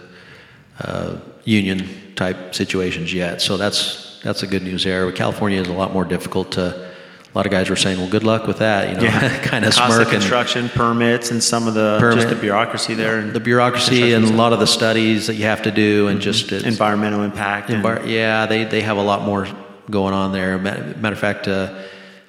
[0.81, 3.41] uh, union type situations yet.
[3.41, 5.11] So that's that's a good news there.
[5.13, 6.87] California is a lot more difficult to.
[7.35, 9.39] A lot of guys were saying, "Well, good luck with that." You know, yeah.
[9.43, 10.15] kind of Cost smirking.
[10.15, 13.19] Of construction permits and some of the permit, just the bureaucracy there.
[13.19, 16.19] and the bureaucracy and a lot of the studies that you have to do, and
[16.19, 16.31] mm-hmm.
[16.31, 17.69] just environmental impact.
[17.69, 19.47] Envi- yeah, they they have a lot more
[19.91, 20.59] going on there.
[20.59, 21.47] Matter of fact.
[21.47, 21.75] Uh,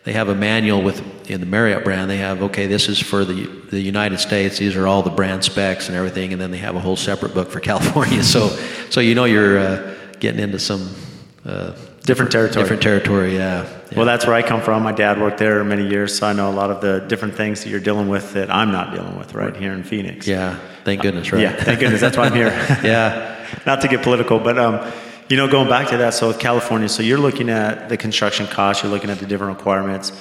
[0.07, 2.09] they have a manual with in the Marriott brand.
[2.09, 4.57] They have okay, this is for the the United States.
[4.57, 7.33] These are all the brand specs and everything, and then they have a whole separate
[7.33, 8.23] book for California.
[8.23, 8.47] so
[8.89, 10.95] so you know you're uh, getting into some
[11.43, 11.73] uh,
[12.05, 12.63] different territory.
[12.63, 14.81] Different territory, yeah, yeah, Well, that's where I come from.
[14.81, 17.65] My dad worked there many years, so I know a lot of the different things
[17.65, 19.61] that you're dealing with that I'm not dealing with right, right.
[19.61, 20.25] here in Phoenix.
[20.25, 21.41] Yeah, thank goodness, right?
[21.41, 21.99] yeah, thank goodness.
[21.99, 22.47] That's why I'm here.
[22.81, 24.89] yeah, not to get political, but um,
[25.29, 28.47] you know, going back to that, so with California, so you're looking at the construction
[28.47, 30.11] costs, you're looking at the different requirements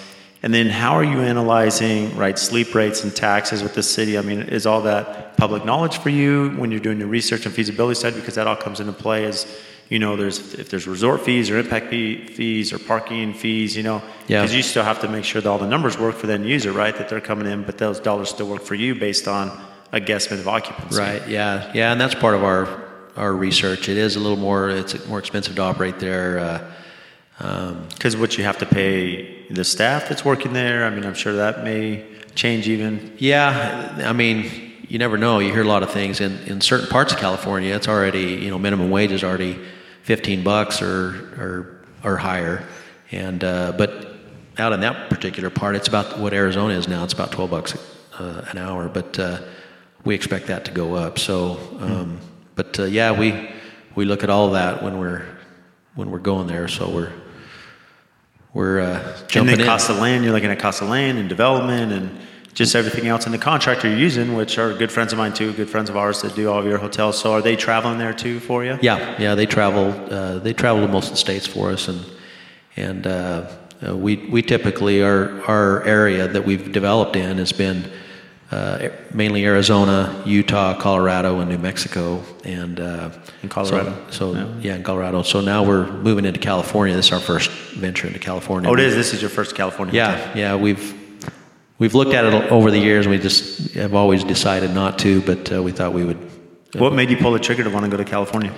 [0.43, 4.17] and then how are you analyzing right sleep rates and taxes with the city?
[4.17, 7.55] I mean, is all that public knowledge for you when you're doing your research and
[7.55, 8.15] feasibility study?
[8.15, 9.45] Because that all comes into play as
[9.89, 14.03] you know, there's if there's resort fees or impact fees or parking fees, you know,
[14.27, 14.57] because yeah.
[14.57, 16.73] you still have to make sure that all the numbers work for the end user,
[16.73, 16.95] right?
[16.97, 19.49] That they're coming in, but those dollars still work for you based on
[19.93, 20.99] a guesstimate of occupancy.
[20.99, 21.27] Right.
[21.29, 21.73] Yeah.
[21.75, 22.86] Yeah, and that's part of our
[23.17, 23.89] our research.
[23.89, 24.71] It is a little more.
[24.71, 26.39] It's more expensive to operate there.
[26.39, 26.71] Uh,
[27.91, 31.15] because um, what you have to pay the staff that's working there, I mean, I'm
[31.15, 33.15] sure that may change even.
[33.19, 35.39] Yeah, I mean, you never know.
[35.41, 37.75] You hear a lot of things in, in certain parts of California.
[37.75, 39.59] It's already you know minimum wage is already
[40.03, 42.65] 15 bucks or or or higher,
[43.11, 44.15] and uh, but
[44.59, 47.05] out in that particular part, it's about what Arizona is now.
[47.05, 47.77] It's about 12 bucks
[48.19, 49.41] uh, an hour, but uh,
[50.05, 51.19] we expect that to go up.
[51.19, 52.19] So, um,
[52.57, 53.49] but uh, yeah, we
[53.95, 55.25] we look at all that when we're
[55.95, 56.67] when we're going there.
[56.67, 57.13] So we're
[58.53, 60.25] we're uh, jumping and then cost of land.
[60.25, 62.19] You're looking at cost of land and development and
[62.55, 65.53] just everything else in the contractor you're using, which are good friends of mine too,
[65.53, 67.21] good friends of ours that do all of your hotels.
[67.21, 68.79] So are they traveling there too for you?
[68.81, 69.91] Yeah, yeah, they travel.
[70.11, 72.01] Uh, they travel to most of the states for us, and
[72.77, 73.53] and uh,
[73.87, 77.85] uh we we typically our our area that we've developed in has been
[78.51, 83.11] uh, mainly Arizona, Utah, Colorado, and New Mexico, and uh,
[83.43, 83.93] in Colorado.
[84.11, 84.55] So, so yeah.
[84.61, 84.77] yeah.
[84.77, 85.23] in Colorado.
[85.23, 86.95] So now we're moving into California.
[86.95, 88.71] This is our first venture into California.
[88.71, 88.95] Oh, it is.
[88.95, 89.95] This is your first California.
[89.95, 90.55] Yeah, yeah.
[90.55, 90.95] We've
[91.79, 93.07] we've looked at it over the years.
[93.07, 96.17] and We just have always decided not to, but uh, we thought we would.
[96.17, 98.55] Uh, what made you pull the trigger to want to go to California?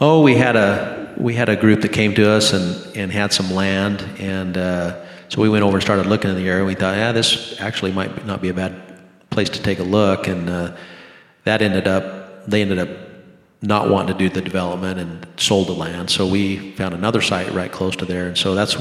[0.00, 3.32] Oh, we had a we had a group that came to us and and had
[3.32, 6.58] some land, and uh, so we went over and started looking in the area.
[6.58, 8.91] and We thought, yeah, this actually might not be a bad
[9.32, 10.76] place to take a look, and uh,
[11.44, 12.88] that ended up they ended up
[13.62, 16.10] not wanting to do the development and sold the land.
[16.10, 18.76] So we found another site right close to there, and so that's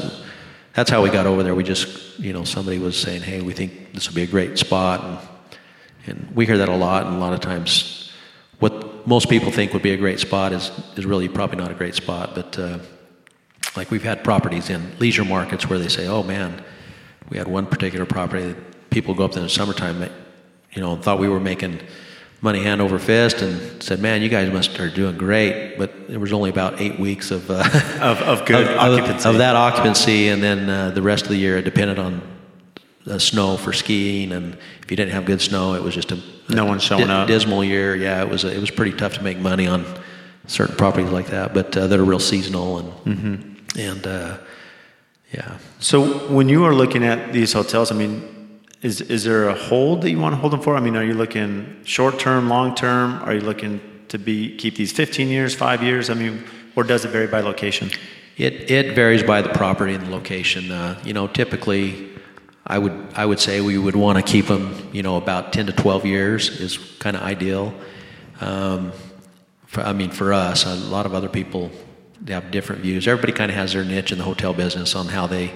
[0.73, 1.55] that's how we got over there.
[1.55, 4.57] We just you know somebody was saying, hey, we think this would be a great
[4.57, 5.17] spot, and
[6.07, 7.05] and we hear that a lot.
[7.05, 8.11] And a lot of times,
[8.59, 11.75] what most people think would be a great spot is is really probably not a
[11.75, 12.35] great spot.
[12.35, 12.79] But uh,
[13.75, 16.63] like we've had properties in leisure markets where they say, "Oh man,
[17.29, 20.09] we had one particular property that people go up there in the summertime,
[20.73, 21.79] you know, thought we were making."
[22.43, 26.19] money hand over fist and said, "Man, you guys must are doing great." But there
[26.19, 27.59] was only about eight weeks of uh,
[28.01, 31.37] of, of good of, occupancy of, that occupancy, and then uh, the rest of the
[31.37, 32.21] year it depended on
[33.05, 34.31] the snow for skiing.
[34.31, 37.13] And if you didn't have good snow, it was just a no one showing di-
[37.13, 37.27] up.
[37.27, 37.95] dismal year.
[37.95, 39.85] Yeah, it was it was pretty tough to make money on
[40.47, 43.79] certain properties like that, but uh, that are real seasonal and Mm-hmm.
[43.79, 44.37] and uh,
[45.31, 45.57] yeah.
[45.79, 48.30] So when you are looking at these hotels, I mean,
[48.81, 50.75] is is there a hold that you want to hold them for?
[50.75, 53.21] I mean, are you looking short term, long term?
[53.23, 56.09] Are you looking to be keep these 15 years, five years?
[56.09, 56.43] I mean,
[56.75, 57.91] or does it vary by location?
[58.37, 60.71] It it varies by the property and the location.
[60.71, 62.09] Uh, you know, typically,
[62.65, 64.89] I would I would say we would want to keep them.
[64.91, 67.73] You know, about 10 to 12 years is kind of ideal.
[68.39, 68.91] Um,
[69.67, 71.71] for, I mean, for us, a lot of other people
[72.23, 73.07] they have different views.
[73.07, 75.51] Everybody kind of has their niche in the hotel business on how they,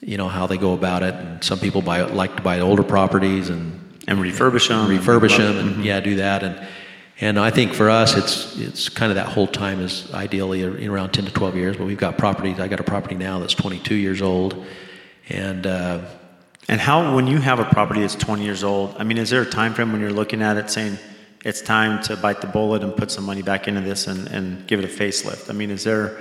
[0.00, 1.14] you know, how they go about it.
[1.14, 4.88] And some people buy like to buy older properties and And refurbish them.
[4.88, 6.56] refurbish them and yeah do that and
[7.20, 11.12] and I think for us it's it's kind of that whole time is ideally around
[11.12, 13.94] 10 to 12 years but we've got properties I got a property now that's 22
[13.94, 14.52] years old
[15.30, 16.00] and uh,
[16.68, 19.42] And how, when you have a property that's 20 years old, I mean, is there
[19.42, 20.96] a time frame when you're looking at it saying
[21.44, 24.66] it's time to bite the bullet and put some money back into this and, and
[24.66, 25.48] give it a facelift?
[25.50, 26.16] I mean, is there,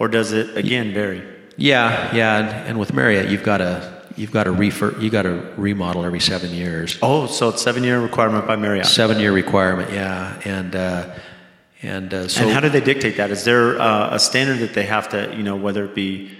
[0.00, 1.22] or does it again vary?
[1.56, 5.22] Yeah yeah and, and with Marriott you've got to you've got to refur you got
[5.22, 8.86] to remodel every seven years Oh, so it's seven year requirement by Marriott.
[8.86, 11.14] seven year requirement yeah and uh,
[11.82, 13.30] and uh, so and how do they dictate that?
[13.30, 16.30] Is there uh, a standard that they have to, you know, whether it be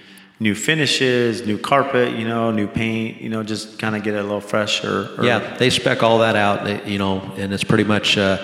[0.40, 4.20] new finishes, new carpet, you know, new paint, you know, just kind of get it
[4.20, 7.62] a little fresh or, or Yeah, they spec all that out, you know, and it's
[7.62, 8.38] pretty much uh,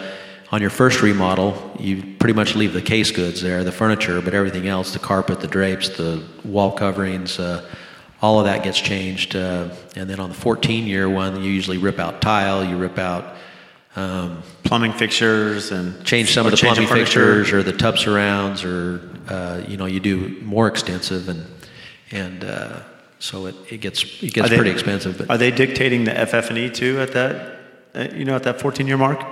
[0.52, 4.34] on your first remodel, you pretty much leave the case goods there, the furniture, but
[4.34, 7.64] everything else, the carpet, the drapes, the wall coverings, uh,
[8.20, 9.36] all of that gets changed.
[9.36, 12.98] Uh, and then on the 14 year one, you usually rip out tile, you rip
[12.98, 13.36] out,
[13.96, 17.36] um, plumbing fixtures and change some of the plumbing furniture.
[17.38, 21.44] fixtures or the tub surrounds, or uh, you know, you do more extensive, and
[22.12, 22.80] and uh,
[23.18, 25.18] so it, it gets it gets they- pretty expensive.
[25.18, 27.58] But Are they dictating the FF&E too at that,
[27.94, 29.24] uh, you know, at that 14 year mark?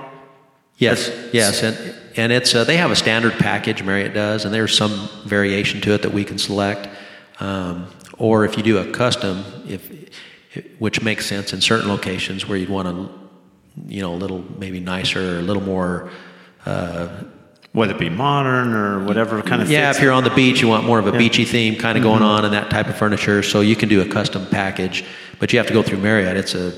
[0.79, 1.77] Yes, yes, and
[2.15, 5.93] and it's uh, they have a standard package Marriott does, and there's some variation to
[5.93, 6.89] it that we can select.
[7.39, 7.87] Um,
[8.17, 9.89] or if you do a custom, if
[10.79, 13.09] which makes sense in certain locations where you'd want to,
[13.87, 16.09] you know, a little maybe nicer, or a little more.
[16.65, 17.07] Uh,
[17.71, 20.67] Whether it be modern or whatever kind of yeah, if you're on the beach, you
[20.67, 21.19] want more of a Yeah.
[21.19, 23.43] beachy theme kind of going on and that type of furniture.
[23.43, 25.03] So you can do a custom package,
[25.39, 26.35] but you have to go through Marriott.
[26.35, 26.73] It's a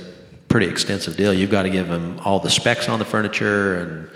[0.51, 1.33] pretty extensive deal.
[1.33, 4.09] You've got to give them all the specs on the furniture and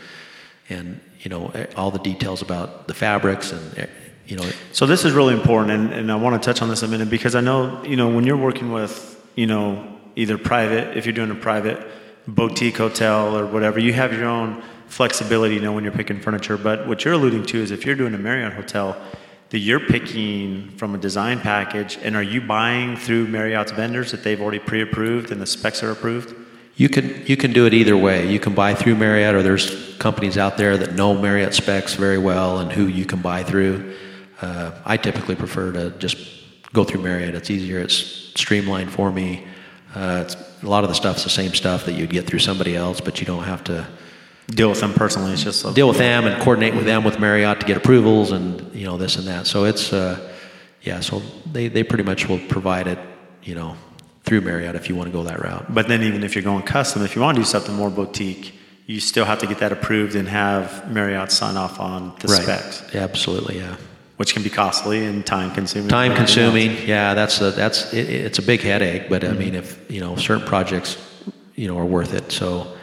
[0.70, 3.88] and you know all the details about the fabrics and eh,
[4.28, 6.84] you know So this is really important, and, and I want to touch on this
[6.84, 8.94] a minute because I know you know when you're working with
[9.36, 11.80] you know either private, if you're doing a private
[12.28, 16.58] boutique hotel or whatever, you have your own flexibility, you know, when you're picking furniture.
[16.58, 18.96] But what you're alluding to is if you're doing a Marriott hotel,
[19.50, 24.24] that you're picking from a design package, and are you buying through Marriott's vendors that
[24.24, 26.36] they've already pre-approved and the specs are approved?
[26.76, 28.30] You can you can do it either way.
[28.30, 32.18] You can buy through Marriott, or there's companies out there that know Marriott specs very
[32.18, 33.96] well and who you can buy through.
[34.42, 36.18] Uh, I typically prefer to just
[36.74, 37.34] go through Marriott.
[37.34, 37.80] It's easier.
[37.80, 37.96] It's
[38.36, 39.48] streamlined for me.
[39.94, 40.30] Uh,
[40.62, 43.22] a lot of the stuff's the same stuff that you'd get through somebody else, but
[43.22, 43.88] you don't have to
[44.48, 45.34] Deal with them personally.
[45.34, 48.32] It's just a, deal with them and coordinate with them with Marriott to get approvals
[48.32, 49.48] and you know this and that.
[49.48, 50.20] So it's uh,
[50.82, 51.00] yeah.
[51.00, 53.00] So they they pretty much will provide it
[53.42, 53.76] you know
[54.24, 55.74] through Marriott if you want to go that route.
[55.74, 58.54] But then even if you're going custom, if you want to do something more boutique,
[58.86, 62.84] you still have to get that approved and have Marriott sign off on the specs,
[62.94, 63.58] Yeah, absolutely.
[63.58, 63.76] Yeah.
[64.18, 65.90] which can be costly and time consuming.
[65.90, 66.70] Time consuming.
[66.72, 66.82] else.
[66.84, 69.10] Yeah, that's a, that's it, it's a big headache.
[69.10, 70.98] But I mean, if you know certain projects,
[71.56, 72.32] you know, are worth it.
[72.32, 72.76] So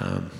[0.00, 0.30] um,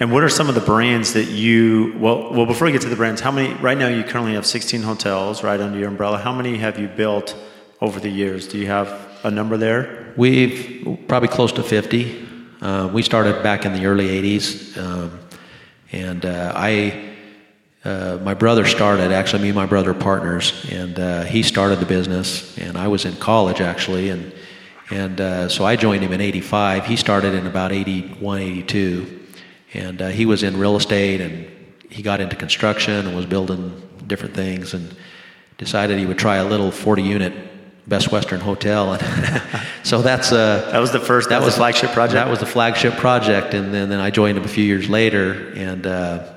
[0.00, 2.88] And what are some of the brands that you, well, well, before we get to
[2.88, 6.18] the brands, how many, right now you currently have 16 hotels right under your umbrella.
[6.18, 7.36] How many have you built
[7.80, 8.46] over the years?
[8.46, 8.88] Do you have
[9.24, 10.08] a number there?
[10.18, 12.26] we've probably close to fifty.
[12.60, 15.18] Uh, we started back in the early '80s, um,
[15.92, 17.04] and uh, I.
[17.84, 21.78] Uh, my brother started actually me and my brother are partners and uh, he started
[21.78, 24.32] the business and I was in college actually and
[24.90, 29.17] and uh, so I joined him in 85 he started in about 81 82
[29.74, 31.46] and uh, he was in real estate and
[31.90, 34.94] he got into construction and was building different things and
[35.56, 37.32] decided he would try a little 40 unit
[37.88, 39.42] Best Western Hotel, and
[39.82, 41.30] so that's uh, that was the first.
[41.30, 42.14] That, was the flagship project.
[42.14, 45.52] That was the flagship project, and then, then I joined him a few years later,
[45.56, 46.34] and uh,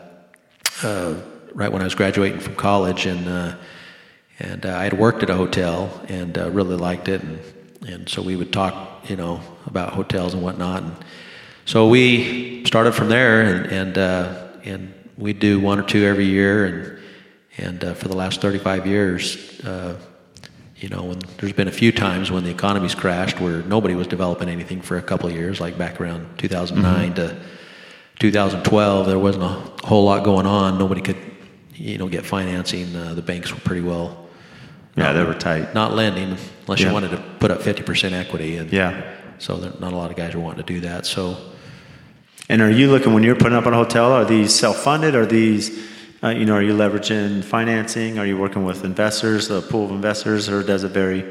[0.82, 1.16] uh,
[1.54, 3.56] right when I was graduating from college, and uh,
[4.40, 7.40] and uh, I had worked at a hotel and uh, really liked it, and
[7.86, 10.96] and so we would talk, you know, about hotels and whatnot, and
[11.66, 13.98] so we started from there, and and
[14.66, 16.66] and we do one or two every year,
[17.58, 19.62] and and for the last 35 years
[20.82, 24.08] you know, when there's been a few times when the economy's crashed where nobody was
[24.08, 27.14] developing anything for a couple of years, like back around 2009 mm-hmm.
[27.14, 27.38] to
[28.20, 30.80] 2012, there wasn't a whole lot going on.
[30.80, 31.18] Nobody could,
[31.76, 32.96] you know, get financing.
[32.96, 34.28] Uh, the banks were pretty well.
[34.98, 35.74] Yeah, they were tight.
[35.76, 36.88] Not lending unless yeah.
[36.88, 38.58] you wanted to put up 50% equity.
[38.58, 39.18] And yeah.
[39.38, 41.06] So not a lot of guys were wanting to do that.
[41.06, 41.38] So.
[42.52, 44.12] And are you looking when you're putting up a hotel?
[44.12, 45.16] Are these self-funded?
[45.16, 45.88] Are these
[46.22, 48.20] uh, you know, are you leveraging financing?
[48.20, 51.24] Are you working with investors, a pool of investors, or does it vary?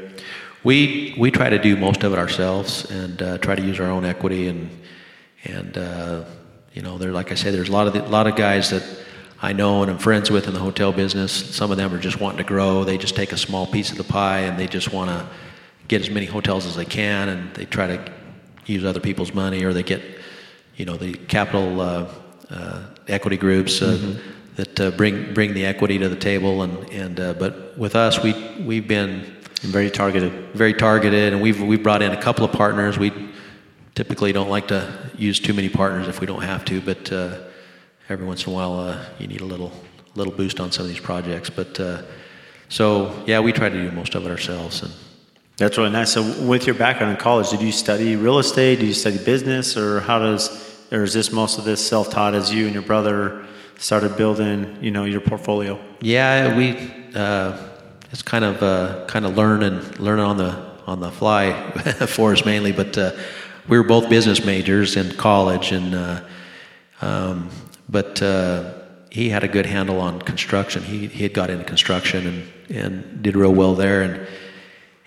[0.63, 3.85] We we try to do most of it ourselves and uh, try to use our
[3.85, 4.71] own equity and
[5.43, 6.23] and uh,
[6.73, 8.83] you know, there like I say, there's a lot of a lot of guys that
[9.43, 11.31] I know and I'm friends with in the hotel business.
[11.31, 12.83] Some of them are just wanting to grow.
[12.83, 15.29] They just take a small piece of the pie and they just want to
[15.87, 18.11] get as many hotels as they can, and they try to
[18.65, 20.01] use other people's money, or they get
[20.75, 22.07] you know the capital uh,
[22.49, 23.81] uh, equity groups.
[23.81, 24.31] Uh, mm-hmm.
[24.55, 28.21] that uh, bring bring the equity to the table and and uh, but with us
[28.21, 30.31] we we've been very targeted.
[30.53, 32.97] very targeted and we've we've brought in a couple of partners.
[32.97, 33.11] We
[33.95, 37.37] typically don't like to use too many partners if we don't have to but uh,
[38.09, 39.71] every once in a while uh, you need a little
[40.15, 41.49] little boost on some of these projects.
[41.49, 42.01] But uh,
[42.67, 44.91] so yeah we try to do most of it ourselves and
[45.57, 46.11] that's really nice.
[46.11, 48.79] So with your background in college did you study real estate?
[48.79, 49.77] Did you study business?
[49.77, 53.45] Or how does or is this most of this self-taught as you and your brother
[53.77, 55.79] started building, you know, your portfolio?
[56.01, 57.57] Yeah, we uh,
[58.11, 61.71] it's kind of uh, kind of learn and learn on the on the fly
[62.07, 63.11] for us mainly, but uh,
[63.67, 66.21] we were both business majors in college, and uh,
[67.01, 67.49] um,
[67.87, 68.73] but uh,
[69.09, 70.83] he had a good handle on construction.
[70.83, 74.27] He he had got into construction and and did real well there, and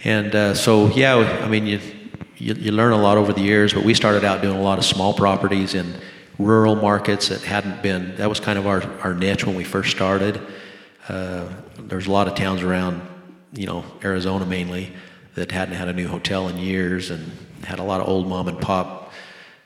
[0.05, 1.81] and uh, so yeah, I mean you,
[2.37, 4.79] you you learn a lot over the years, but we started out doing a lot
[4.79, 5.95] of small properties in
[6.38, 9.90] rural markets that hadn't been, that was kind of our, our niche when we first
[9.90, 10.40] started.
[11.09, 13.03] Uh, there's a lot of towns around,
[13.53, 14.93] you know, Arizona mainly,
[15.35, 17.31] that hadn't had a new hotel in years and
[17.64, 19.12] had a lot of old mom and pop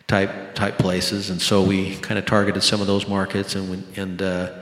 [0.07, 1.31] type type places.
[1.31, 4.53] And so we kind of targeted some of those markets and, we, and uh,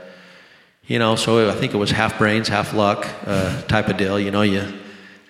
[0.87, 4.19] you know, so I think it was half brains, half luck uh, type of deal.
[4.19, 4.63] You know, you,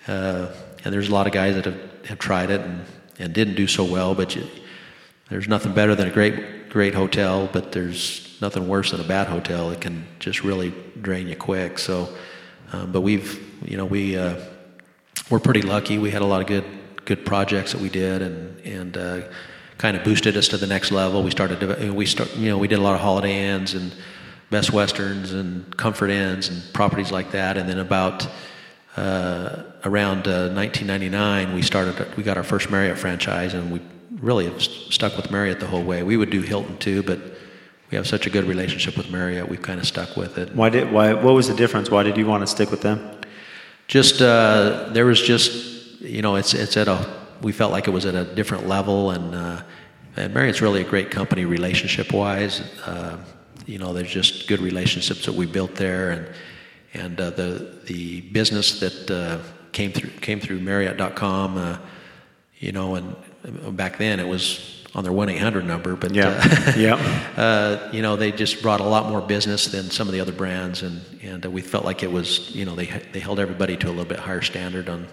[0.07, 0.47] uh,
[0.83, 2.85] and there's a lot of guys that have, have tried it and,
[3.19, 4.47] and didn't do so well, but you,
[5.29, 9.27] there's nothing better than a great great hotel, but there's nothing worse than a bad
[9.27, 9.71] hotel.
[9.71, 11.79] It can just really drain you quick.
[11.79, 12.09] So,
[12.71, 14.35] um, but we've you know we uh,
[15.29, 15.97] we're pretty lucky.
[15.97, 16.65] We had a lot of good
[17.05, 19.21] good projects that we did, and and uh,
[19.77, 21.23] kind of boosted us to the next level.
[21.23, 23.93] We started we start you know we did a lot of Holiday Inns and
[24.49, 28.27] Best Westerns and Comfort Inns and properties like that, and then about
[28.95, 33.81] uh, around 1999 uh, we started we got our first Marriott franchise, and we
[34.19, 36.03] really have stuck with Marriott the whole way.
[36.03, 37.19] We would do Hilton too, but
[37.91, 40.53] we have such a good relationship with Marriott, we've kind of stuck with it.
[40.55, 41.13] Why did why?
[41.13, 41.89] What was the difference?
[41.89, 43.21] Why did you want to stick with them?
[43.87, 47.91] Just uh, there was just you know it's it's at a we felt like it
[47.91, 49.61] was at a different level, and, uh,
[50.15, 52.61] and Marriott's really a great company relationship wise.
[52.85, 53.17] Uh,
[53.65, 56.27] you know, there's just good relationships that we built there, and
[56.93, 59.37] and uh, the the business that uh,
[59.77, 61.57] came through came through Marriott.com.
[61.57, 61.77] Uh,
[62.57, 66.29] you know, and back then it was on their 1-800 number but yeah.
[66.29, 66.95] Uh, yeah.
[67.37, 70.31] uh, you know they just brought a lot more business than some of the other
[70.31, 73.77] brands and, and uh, we felt like it was you know they, they held everybody
[73.77, 75.07] to a little bit higher standard on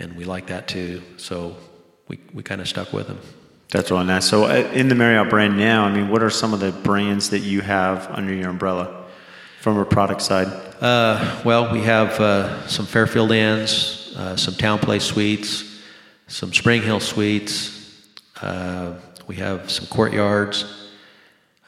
[0.00, 1.56] and we like that too so
[2.08, 3.20] we, we kind of stuck with them
[3.70, 6.52] that's really nice so uh, in the marriott brand now i mean what are some
[6.52, 9.03] of the brands that you have under your umbrella
[9.64, 10.48] from a product side
[10.82, 15.74] uh, well we have uh, some fairfield inns some TownePlace suites
[16.26, 18.10] some Spring Hill suites.
[18.40, 18.94] Uh,
[19.26, 20.64] we have some courtyards.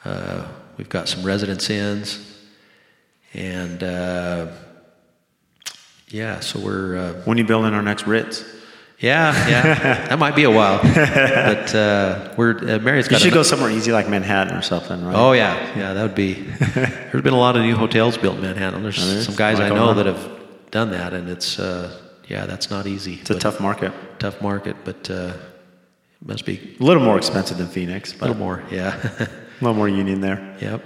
[0.03, 2.37] Uh, we've got some residence inns.
[3.33, 4.47] And uh,
[6.09, 6.97] yeah, so we're.
[6.97, 8.43] Uh, when are you building our next Ritz?
[8.99, 13.19] Yeah, yeah, that might be a while, but uh, we're uh, Marriott's got.
[13.19, 15.15] You should go somewhere easy like Manhattan or something, right?
[15.15, 16.33] Oh yeah, yeah, that would be.
[16.73, 18.81] there's been a lot of new hotels built in Manhattan.
[18.81, 20.39] There's oh, some guys I know that have
[20.71, 21.95] done that, and it's uh,
[22.27, 23.19] yeah, that's not easy.
[23.21, 23.93] It's a tough market.
[24.17, 25.33] Tough market, but uh,
[26.25, 28.13] must be a little more expensive than Phoenix.
[28.13, 28.95] But a little more, yeah.
[29.19, 29.29] a
[29.61, 30.57] little more union there.
[30.59, 30.83] Yep.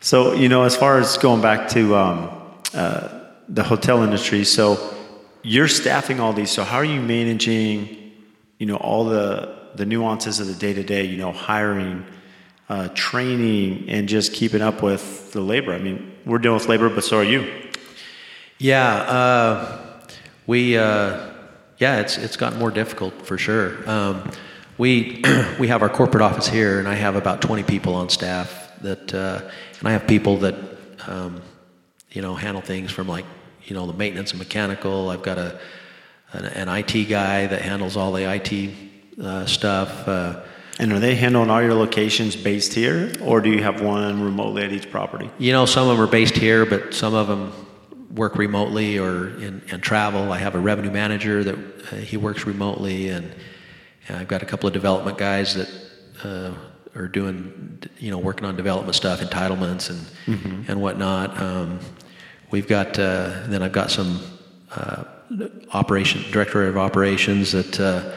[0.00, 2.30] So you know, as far as going back to um,
[2.72, 3.08] uh,
[3.50, 4.94] the hotel industry, so
[5.42, 6.50] you're staffing all these.
[6.50, 8.12] So how are you managing,
[8.58, 11.04] you know, all the the nuances of the day to day?
[11.04, 12.04] You know, hiring,
[12.68, 15.72] uh, training, and just keeping up with the labor.
[15.72, 17.50] I mean, we're dealing with labor, but so are you.
[18.58, 20.00] Yeah, uh,
[20.46, 21.30] we uh,
[21.78, 23.88] yeah, it's it's gotten more difficult for sure.
[23.88, 24.30] Um,
[24.76, 25.22] we
[25.58, 29.12] we have our corporate office here, and I have about 20 people on staff that,
[29.14, 29.40] uh,
[29.78, 30.54] and I have people that
[31.06, 31.40] um,
[32.10, 33.24] you know handle things from like
[33.64, 35.10] you know the maintenance and mechanical.
[35.10, 35.58] I've got a
[36.32, 38.70] an, an IT guy that handles all the IT
[39.20, 40.06] uh, stuff.
[40.06, 40.40] Uh,
[40.78, 44.62] and are they handling all your locations based here, or do you have one remotely
[44.62, 45.30] at each property?
[45.38, 47.52] You know, some of them are based here, but some of them
[48.14, 50.32] work remotely or in, and travel.
[50.32, 51.54] I have a revenue manager that
[51.92, 53.30] uh, he works remotely, and,
[54.08, 55.68] and, I've got a couple of development guys that
[56.24, 56.54] uh,
[56.94, 60.70] are doing, you know, working on development stuff, entitlements and mm-hmm.
[60.70, 61.38] and whatnot.
[61.38, 61.78] Um,
[62.50, 64.20] we've got uh, then I've got some
[64.74, 65.04] uh,
[65.72, 68.12] operation director of operations that uh,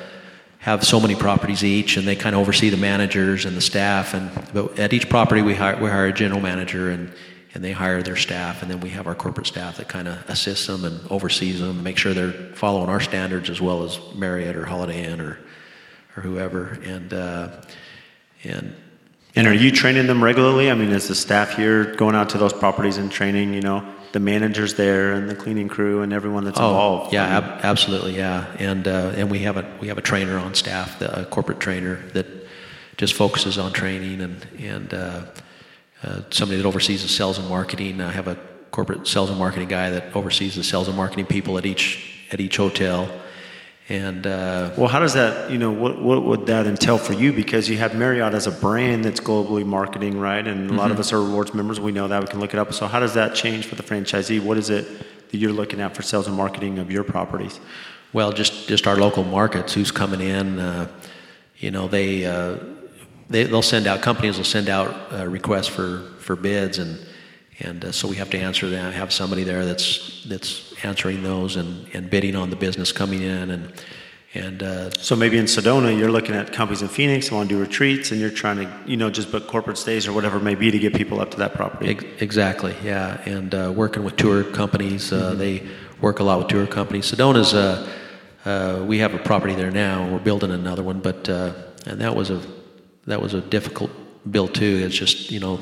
[0.59, 4.13] have so many properties each, and they kind of oversee the managers and the staff.
[4.13, 7.11] And but at each property, we hire we hire a general manager and
[7.53, 10.27] and they hire their staff, and then we have our corporate staff that kind of
[10.27, 14.55] assists them and oversees them, make sure they're following our standards as well as Marriott
[14.55, 15.37] or Holiday Inn or
[16.17, 16.79] or whoever.
[16.83, 17.49] And uh,
[18.43, 18.75] and
[19.35, 20.71] and are you training them regularly?
[20.71, 23.53] I mean, is the staff here going out to those properties and training?
[23.53, 27.13] You know, the managers there and the cleaning crew and everyone that's oh, involved.
[27.13, 28.15] Yeah, ab- absolutely.
[28.15, 31.59] Yeah, and uh, and we have a we have a trainer on staff, a corporate
[31.59, 32.25] trainer that
[32.95, 34.93] just focuses on training and and.
[34.93, 35.21] Uh,
[36.03, 38.01] uh, somebody that oversees the sales and marketing.
[38.01, 38.37] I have a
[38.71, 42.41] corporate sales and marketing guy that oversees the sales and marketing people at each at
[42.41, 43.09] each hotel.
[43.89, 45.51] And uh, well, how does that?
[45.51, 47.33] You know, what what would that entail for you?
[47.33, 50.45] Because you have Marriott as a brand that's globally marketing, right?
[50.45, 50.77] And a mm-hmm.
[50.77, 51.01] lot of mm-hmm.
[51.01, 51.81] us are rewards members.
[51.81, 52.73] We know that we can look it up.
[52.73, 54.41] So, how does that change for the franchisee?
[54.41, 54.87] What is it
[55.31, 57.59] that you're looking at for sales and marketing of your properties?
[58.13, 59.73] Well, just just our local markets.
[59.73, 60.59] Who's coming in?
[60.59, 60.87] Uh,
[61.57, 62.57] you know, they uh,
[63.29, 66.99] they, will send out companies will send out uh, requests for, for bids and
[67.59, 71.55] and uh, so we have to answer that have somebody there that's that's answering those
[71.55, 73.73] and, and bidding on the business coming in and
[74.35, 77.55] and uh, so maybe in Sedona you're looking at companies in Phoenix who want to
[77.55, 80.43] do retreats and you're trying to you know just book corporate stays or whatever it
[80.43, 84.15] may be to get people up to that property exactly yeah and uh, working with
[84.15, 85.37] tour companies uh, mm-hmm.
[85.37, 85.67] they
[86.01, 90.19] work a lot with tour companies Sedona's uh, we have a property there now we're
[90.19, 92.41] building another one but and that was a
[93.05, 93.91] that was a difficult
[94.29, 94.81] bill too.
[94.83, 95.59] It's just you know,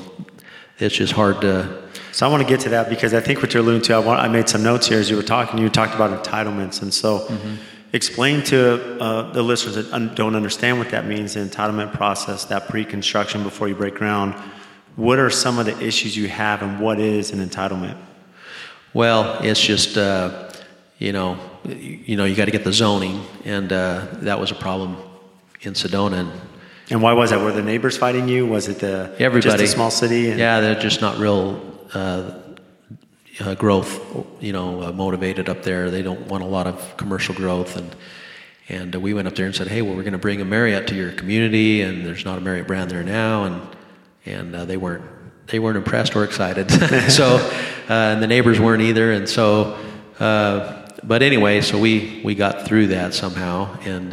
[0.78, 1.81] it's just hard to.
[2.12, 3.94] So I want to get to that because I think what you're alluding to.
[3.94, 5.58] I, want, I made some notes here as you were talking.
[5.58, 7.54] You talked about entitlements, and so mm-hmm.
[7.94, 11.34] explain to uh, the listeners that un- don't understand what that means.
[11.34, 14.34] The entitlement process, that pre-construction before you break ground.
[14.96, 17.96] What are some of the issues you have, and what is an entitlement?
[18.92, 20.52] Well, it's just uh,
[20.98, 24.54] you know, you know, you got to get the zoning, and uh, that was a
[24.54, 24.98] problem
[25.62, 26.20] in Sedona.
[26.20, 26.32] And
[26.90, 27.40] and why was that?
[27.40, 28.46] Were the neighbors fighting you?
[28.46, 30.28] Was it the everybody just a small city?
[30.28, 30.38] And...
[30.38, 32.38] Yeah, they're just not real uh,
[33.40, 34.00] uh, growth,
[34.42, 35.90] you know, uh, motivated up there.
[35.90, 37.94] They don't want a lot of commercial growth, and
[38.68, 40.86] and we went up there and said, hey, well, we're going to bring a Marriott
[40.88, 43.76] to your community, and there's not a Marriott brand there now, and
[44.26, 45.04] and uh, they weren't
[45.46, 46.70] they weren't impressed or excited.
[47.10, 47.36] so,
[47.88, 49.78] uh, and the neighbors weren't either, and so.
[50.18, 54.10] Uh, but anyway, so we we got through that somehow, and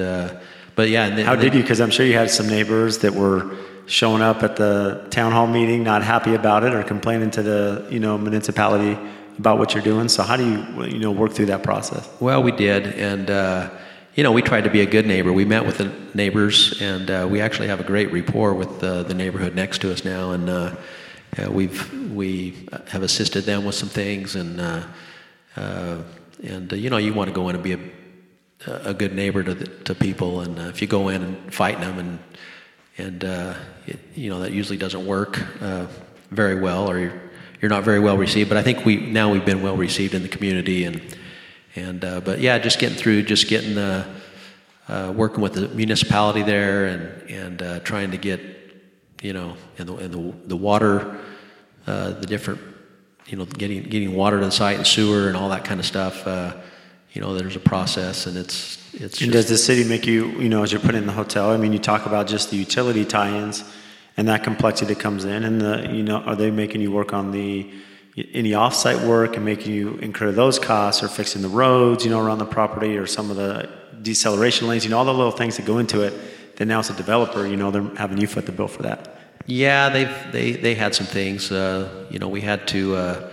[0.75, 1.05] but yeah.
[1.05, 1.61] and How did you?
[1.61, 3.55] Because I'm sure you had some neighbors that were
[3.89, 7.87] showing up at the town hall meeting not happy about it or complaining to the
[7.89, 8.97] you know municipality
[9.37, 10.07] about what you're doing.
[10.07, 12.07] So how do you you know work through that process?
[12.19, 13.69] Well, we did, and uh,
[14.15, 15.33] you know we tried to be a good neighbor.
[15.33, 19.03] We met with the neighbors, and uh, we actually have a great rapport with uh,
[19.03, 20.75] the neighborhood next to us now, and uh,
[21.49, 24.83] we've we have assisted them with some things, and uh,
[25.57, 25.97] uh,
[26.43, 27.79] and you know you want to go in and be a
[28.67, 31.79] a good neighbor to the, to people, and uh, if you go in and fight
[31.79, 32.19] them, and
[32.99, 33.53] and uh,
[33.87, 35.87] it, you know that usually doesn't work uh,
[36.31, 37.21] very well, or you're,
[37.61, 38.49] you're not very well received.
[38.49, 41.01] But I think we now we've been well received in the community, and
[41.75, 44.05] and uh, but yeah, just getting through, just getting the
[44.87, 48.41] uh, working with the municipality there, and and uh, trying to get
[49.21, 51.17] you know and the and the, the water,
[51.85, 52.59] the different
[53.27, 55.85] you know getting getting water to the site and sewer and all that kind of
[55.85, 56.27] stuff
[57.13, 59.21] you know, there's a process, and it's it's.
[59.21, 61.49] And does the city make you, you know, as you're putting in the hotel?
[61.49, 63.63] I mean, you talk about just the utility tie-ins
[64.17, 67.13] and that complexity that comes in, and the, you know, are they making you work
[67.13, 67.71] on the
[68.33, 72.19] any offsite work and making you incur those costs, or fixing the roads, you know,
[72.19, 73.69] around the property, or some of the
[74.01, 76.13] deceleration lanes, you know, all the little things that go into it.
[76.57, 79.17] Then now as a developer, you know, they're having you foot the bill for that.
[79.45, 81.51] Yeah, they've they they had some things.
[81.51, 82.95] Uh, you know, we had to.
[82.95, 83.29] Uh,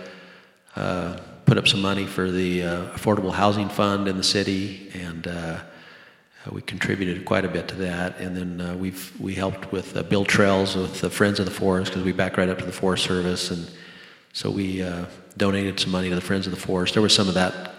[0.75, 1.17] uh,
[1.47, 5.57] put up some money for the uh, affordable housing fund in the city, and uh,
[6.51, 8.19] we contributed quite a bit to that.
[8.19, 11.51] And then uh, we've we helped with uh, build trails with the Friends of the
[11.51, 13.65] Forest because we back right up to the Forest Service, and
[14.33, 15.05] so we uh,
[15.37, 16.93] donated some money to the Friends of the Forest.
[16.93, 17.73] There was some of that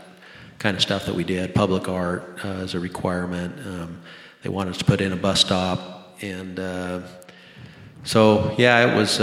[0.59, 1.55] kind of stuff that we did.
[1.55, 3.55] Public art uh, as a requirement.
[3.67, 4.01] Um,
[4.43, 6.59] they wanted us to put in a bus stop, and
[8.05, 9.21] so yeah, it was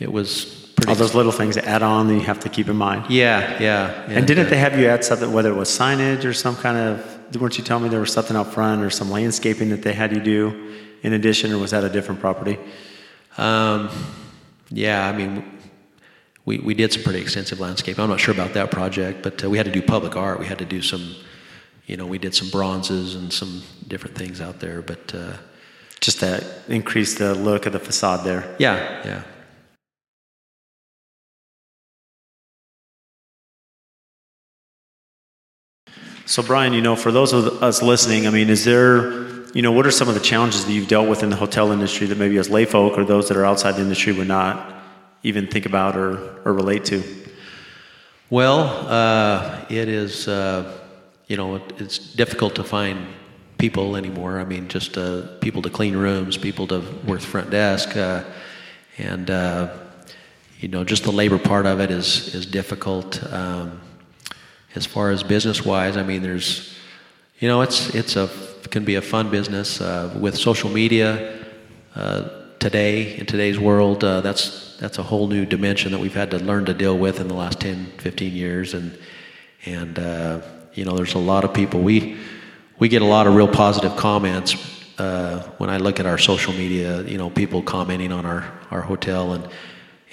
[0.00, 2.76] it was all those little things that add on that you have to keep in
[2.76, 3.10] mind.
[3.10, 4.02] Yeah, yeah.
[4.04, 6.56] And, and didn't uh, they have you add something, whether it was signage or some
[6.56, 9.82] kind of, weren't you telling me there was something out front or some landscaping that
[9.82, 12.58] they had you do in addition, or was that a different property?
[13.36, 13.88] Um,
[14.70, 15.44] yeah, I mean,
[16.44, 17.98] we, we did some pretty extensive landscape.
[17.98, 20.38] I'm not sure about that project, but uh, we had to do public art.
[20.38, 21.14] We had to do some,
[21.86, 25.14] you know, we did some bronzes and some different things out there, but.
[25.14, 25.32] Uh,
[26.00, 28.54] just to increase the look of the facade there.
[28.58, 29.22] Yeah, yeah.
[36.28, 39.22] So, Brian, you know, for those of us listening, I mean, is there,
[39.54, 41.72] you know, what are some of the challenges that you've dealt with in the hotel
[41.72, 44.74] industry that maybe as layfolk or those that are outside the industry would not
[45.22, 47.02] even think about or, or relate to?
[48.28, 50.70] Well, uh, it is, uh,
[51.28, 53.06] you know, it's difficult to find
[53.56, 54.38] people anymore.
[54.38, 58.22] I mean, just uh, people to clean rooms, people to work front desk, uh,
[58.98, 59.74] and uh,
[60.60, 63.24] you know, just the labor part of it is is difficult.
[63.32, 63.80] Um,
[64.74, 66.76] as far as business wise, I mean, there's,
[67.38, 68.28] you know, it's it's a
[68.70, 71.38] can be a fun business uh, with social media
[71.94, 74.04] uh, today in today's world.
[74.04, 77.20] Uh, that's that's a whole new dimension that we've had to learn to deal with
[77.20, 78.96] in the last 10, 15 years, and
[79.64, 80.40] and uh,
[80.74, 82.18] you know, there's a lot of people we
[82.78, 84.54] we get a lot of real positive comments
[84.98, 87.02] uh, when I look at our social media.
[87.02, 89.48] You know, people commenting on our our hotel and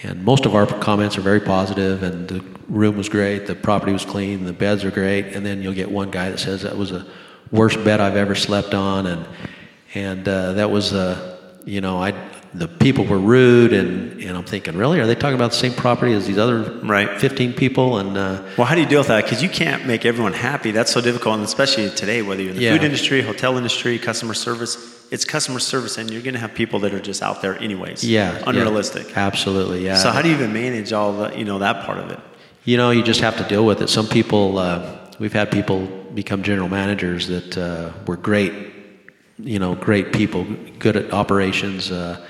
[0.04, 3.94] and most of our comments are very positive, and the room was great, the property
[3.94, 6.76] was clean, the beds are great, and then you'll get one guy that says that
[6.78, 7.06] was the
[7.52, 9.26] worst bed I've ever slept on, and
[9.94, 12.14] and uh, that was uh, you know I
[12.54, 15.74] the people were rude, and and I'm thinking really are they talking about the same
[15.74, 17.98] property as these other right 15 people?
[17.98, 19.24] And uh, well, how do you deal with that?
[19.24, 20.72] Because you can't make everyone happy.
[20.72, 22.74] That's so difficult, and especially today, whether you're in the yeah.
[22.74, 26.80] food industry, hotel industry, customer service it's customer service and you're going to have people
[26.80, 28.04] that are just out there anyways.
[28.04, 29.10] Yeah unrealistic.
[29.10, 29.96] Yeah, absolutely yeah.
[29.96, 32.20] So how do you even manage all the you know that part of it?
[32.64, 33.90] You know you just have to deal with it.
[33.90, 38.74] Some people uh, we've had people become general managers that uh, were great
[39.38, 40.46] you know great people
[40.80, 42.26] good at operations uh,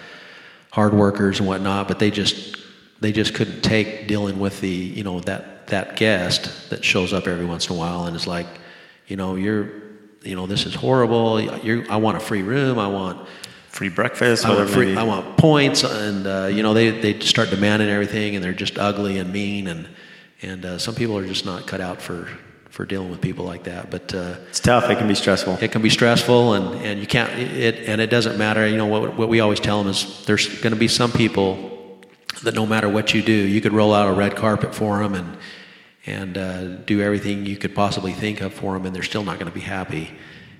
[0.71, 2.57] hard workers and whatnot but they just
[2.99, 7.27] they just couldn't take dealing with the you know that that guest that shows up
[7.27, 8.47] every once in a while and is like
[9.07, 9.84] you know you're
[10.25, 11.39] you know, this is horrible.
[11.39, 12.79] You're, I want a free room.
[12.79, 13.27] I want
[13.69, 14.45] free breakfast.
[14.45, 18.35] I want, free, I want points, and uh, you know, they they start demanding everything,
[18.35, 19.87] and they're just ugly and mean, and
[20.41, 22.29] and uh, some people are just not cut out for
[22.69, 23.89] for dealing with people like that.
[23.89, 24.89] But uh, it's tough.
[24.89, 25.59] It can be stressful.
[25.61, 27.31] It can be stressful, and and you can't.
[27.37, 28.67] It and it doesn't matter.
[28.67, 31.71] You know what what we always tell them is there's going to be some people
[32.43, 35.15] that no matter what you do, you could roll out a red carpet for them
[35.15, 35.37] and
[36.05, 39.39] and uh, do everything you could possibly think of for them, and they're still not
[39.39, 40.11] going to be happy.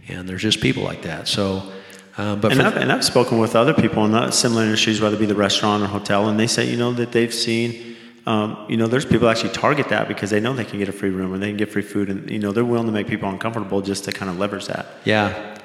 [0.08, 1.28] And there's just people like that.
[1.28, 1.72] So,
[2.18, 5.20] um, but and I've, and I've spoken with other people in similar industries, whether it
[5.20, 8.78] be the restaurant or hotel, and they say, you know, that they've seen, um, you
[8.78, 11.34] know, there's people actually target that because they know they can get a free room
[11.34, 13.82] or they can get free food, and you know, they're willing to make people uncomfortable
[13.82, 14.88] just to kind of leverage that.
[15.04, 15.58] Yeah,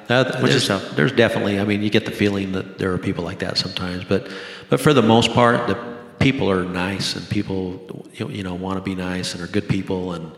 [0.43, 0.65] Which there's.
[0.97, 4.05] There's definitely, I mean, you get the feeling that there are people like that sometimes,
[4.05, 4.29] but
[4.69, 8.83] but for the most part, the people are nice and people you know want to
[8.83, 10.31] be nice and are good people and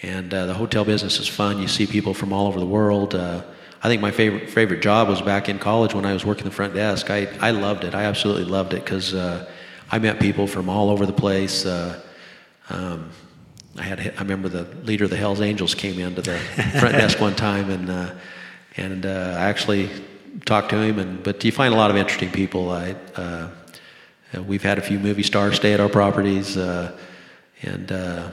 [0.00, 1.60] and uh, the hotel business is fun.
[1.60, 3.16] You see people from all over the world.
[3.16, 3.42] Uh,
[3.82, 6.52] I think my favorite favorite job was back in college when I was working the
[6.52, 7.10] front desk.
[7.10, 7.94] I I loved it.
[7.94, 9.50] I absolutely loved it because uh,
[9.90, 11.66] I met people from all over the place.
[11.66, 12.00] Uh,
[12.70, 13.10] um,
[13.76, 16.38] I had I remember the leader of the Hell's Angels came into the
[16.78, 18.14] front desk one time and uh,
[18.76, 19.90] and uh, I actually
[20.44, 22.70] talked to him and but you find a lot of interesting people.
[22.70, 22.94] I
[24.36, 26.96] uh, we've had a few movie stars stay at our properties, uh,
[27.62, 28.30] and uh,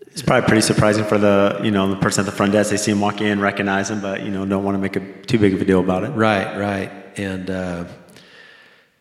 [0.00, 2.70] it's probably pretty surprising for the you know the person at the front desk.
[2.70, 5.22] They see him walk in, recognize him, but you know don't want to make a
[5.24, 6.10] too big of a deal about it.
[6.10, 7.84] Right, right, and uh,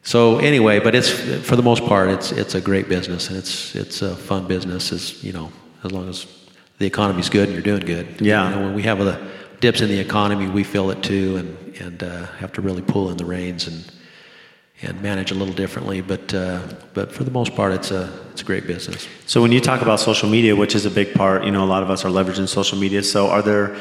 [0.03, 3.75] so anyway, but it's for the most part, it's it's a great business and it's
[3.75, 4.91] it's a fun business.
[4.91, 5.51] As you know,
[5.83, 6.25] as long as
[6.79, 8.19] the economy's good and you're doing good.
[8.19, 8.49] Yeah.
[8.49, 9.19] You know, when we have the
[9.59, 13.09] dips in the economy, we feel it too, and and uh, have to really pull
[13.09, 13.83] in the reins and
[14.81, 16.01] and manage a little differently.
[16.01, 16.61] But uh,
[16.93, 19.07] but for the most part, it's a it's a great business.
[19.25, 21.65] So when you talk about social media, which is a big part, you know, a
[21.65, 23.03] lot of us are leveraging social media.
[23.03, 23.75] So are there,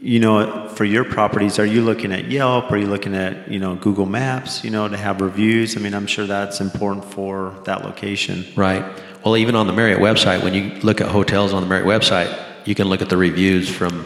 [0.00, 2.70] you know, for your properties, are you looking at Yelp?
[2.70, 4.64] Are you looking at you know Google Maps?
[4.64, 5.76] You know, to have reviews.
[5.76, 8.44] I mean, I'm sure that's important for that location.
[8.56, 8.84] Right.
[9.24, 12.36] well, even on the Marriott website, when you look at hotels on the Marriott website,
[12.66, 14.04] you can look at the reviews from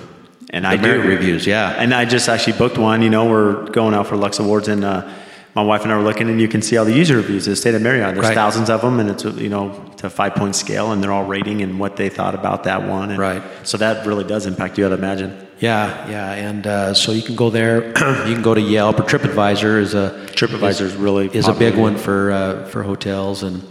[0.51, 1.47] and the I Marriott do reviews.
[1.47, 3.03] Yeah, And I just actually booked one.
[3.03, 5.09] You know, we're going out for Lux Awards, and uh,
[5.57, 7.53] my wife and I were looking, and you can see all the user reviews of
[7.53, 8.15] the state of Marriott.
[8.15, 8.35] There's Right.
[8.35, 11.25] thousands of them, and it's you know to a five point scale, and they're all
[11.25, 13.09] rating and what they thought about that one.
[13.11, 13.43] And Right.
[13.63, 15.33] So that really does impact you, I'd imagine.
[15.59, 16.33] yeah, yeah.
[16.49, 17.87] And uh, so you can go there.
[18.29, 21.75] you can go to Yelp or TripAdvisor is a TripAdvisor is really is a big
[21.75, 23.63] one for uh, for hotels and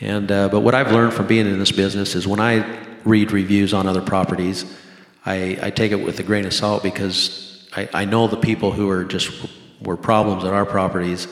[0.00, 2.64] and uh, but what I've learned from being in this business is when I
[3.04, 4.64] read reviews on other properties,
[5.24, 8.72] I, I take it with a grain of salt because I, I know the people
[8.72, 9.30] who are just
[9.82, 11.26] were problems at our properties.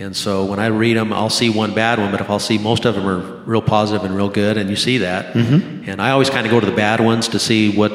[0.00, 2.56] And so when I read them, I'll see one bad one, but if I'll see
[2.56, 5.34] most of them are real positive and real good, and you see that.
[5.34, 5.90] Mm-hmm.
[5.90, 7.90] And I always kind of go to the bad ones to see what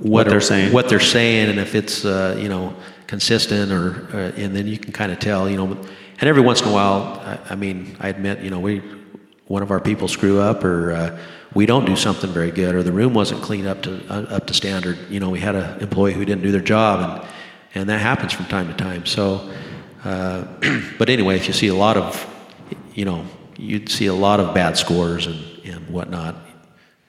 [0.00, 0.72] what, they're are- saying.
[0.72, 2.74] what they're saying, and if it's uh, you know
[3.06, 5.66] consistent, or uh, and then you can kind of tell, you know.
[6.20, 8.82] And every once in a while, I, I mean, I admit, you know, we
[9.46, 11.18] one of our people screw up, or uh,
[11.54, 14.46] we don't do something very good, or the room wasn't cleaned up to uh, up
[14.48, 14.98] to standard.
[15.08, 17.28] You know, we had an employee who didn't do their job, and
[17.78, 19.06] and that happens from time to time.
[19.06, 19.48] So,
[20.04, 20.44] uh,
[20.98, 22.26] but anyway, if you see a lot of,
[22.94, 23.24] you know,
[23.56, 26.34] you'd see a lot of bad scores and and whatnot,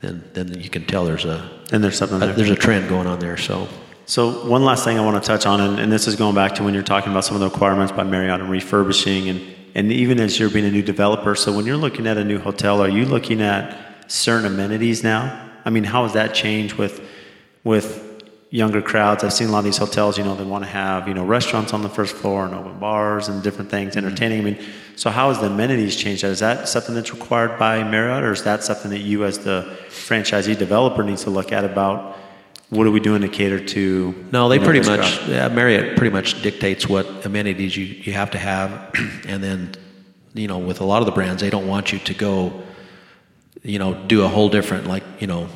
[0.01, 2.34] then then you can tell there's a And there's something there.
[2.34, 3.38] there's a trend going on there.
[3.38, 3.67] So
[4.05, 6.55] So one last thing I want to touch on, and, and this is going back
[6.55, 9.41] to when you're talking about some of the requirements by Marriott and refurbishing, and
[9.76, 11.36] and even as you're being a new developer.
[11.36, 13.76] So when you're looking at a new hotel, are you looking at
[14.11, 15.49] certain amenities now?
[15.65, 17.01] I mean, how has that changed with
[17.63, 18.09] with
[18.52, 19.24] younger crowds?
[19.24, 20.18] I've seen a lot of these hotels.
[20.18, 22.80] You know, they want to have you know restaurants on the first floor and open
[22.80, 24.06] bars and different things, mm-hmm.
[24.06, 24.39] entertaining.
[24.39, 24.60] I mean,
[24.95, 26.24] so how has the amenities changed?
[26.24, 29.78] Is that something that's required by Marriott, or is that something that you as the
[29.89, 32.18] franchisee developer needs to look at about?
[32.70, 34.26] What are we doing to cater to?
[34.32, 35.30] No, they you know, pretty much, crowd?
[35.30, 38.93] yeah, Marriott pretty much dictates what amenities you, you have to have.
[39.28, 39.72] and then,
[40.36, 42.62] you know, with a lot of the brands, they don't want you to go,
[43.64, 45.50] you know, do a whole different, like, you know,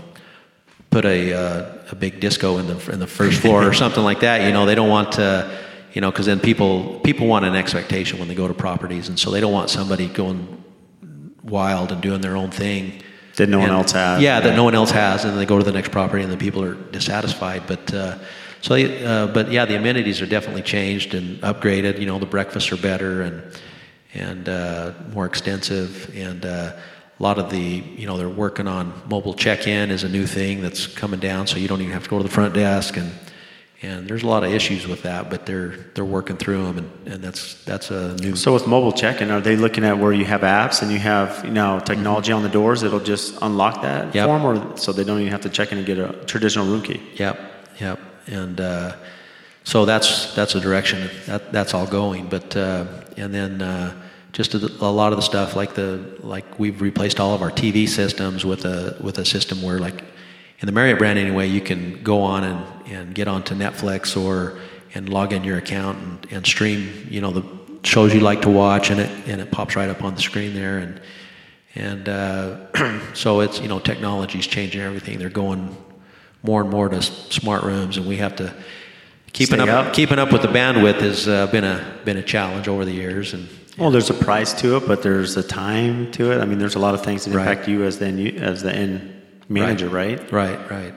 [0.94, 4.20] put a, uh, a big disco in the, in the first floor or something like
[4.20, 4.46] that.
[4.46, 5.50] You know, they don't want to,
[5.91, 9.10] you know, because then people, people want an expectation when they go to properties.
[9.10, 10.64] And so they don't want somebody going
[11.44, 13.02] wild and doing their own thing.
[13.38, 14.22] That no one else has.
[14.22, 16.38] Yeah, that no one else has, and they go to the next property, and the
[16.38, 17.64] people are dissatisfied.
[17.66, 18.20] But uh,
[18.62, 22.00] so, they, uh, but yeah, the amenities are definitely changed and upgraded.
[22.00, 23.41] You know, the breakfasts are better and
[24.14, 26.74] and uh, more extensive, and uh,
[27.20, 30.61] a lot of the you know they're working on mobile check-in is a new thing
[30.61, 33.11] that's coming down, so you don't even have to go to the front desk and.
[33.86, 36.91] And there's a lot of issues with that, but they're they're working through them, and,
[37.16, 38.34] and that's that's a new.
[38.34, 41.43] So with mobile check-in, are they looking at where you have apps and you have
[41.43, 44.26] you know technology on the doors that'll just unlock that Yep.
[44.26, 46.82] form, or so they don't even have to check in and get a traditional room
[46.82, 47.01] key?
[47.16, 47.38] Yep,
[47.82, 47.99] yep.
[48.28, 48.95] And uh,
[49.66, 52.28] so that's that's a direction that that's all going.
[52.30, 52.86] But uh,
[53.18, 53.93] and then uh,
[54.34, 57.52] just a, a lot of the stuff like the like we've replaced all of our
[57.52, 60.04] TV systems with a with a system where like
[60.60, 64.60] in the Marriott brand anyway, you can go on and, and get onto Netflix or
[64.96, 67.44] and log in your account and, and stream you know the
[67.84, 70.54] shows you like to watch and it and it pops right up on the screen
[70.54, 71.02] there and
[71.76, 75.20] and uh, so it's you know technology's changing everything.
[75.20, 75.76] They're going
[76.44, 78.54] more and more to smart rooms, and we have to
[79.34, 79.94] keeping up, up.
[79.94, 83.34] keeping up with the bandwidth has uh, been a been a challenge over the years.
[83.34, 86.40] And Well, there's a price to it, but there's a time to it.
[86.42, 87.48] I mean, there's a lot of things that Right.
[87.48, 89.14] impact you as the end, as the end
[89.50, 90.20] manager, right?
[90.32, 90.94] right, right.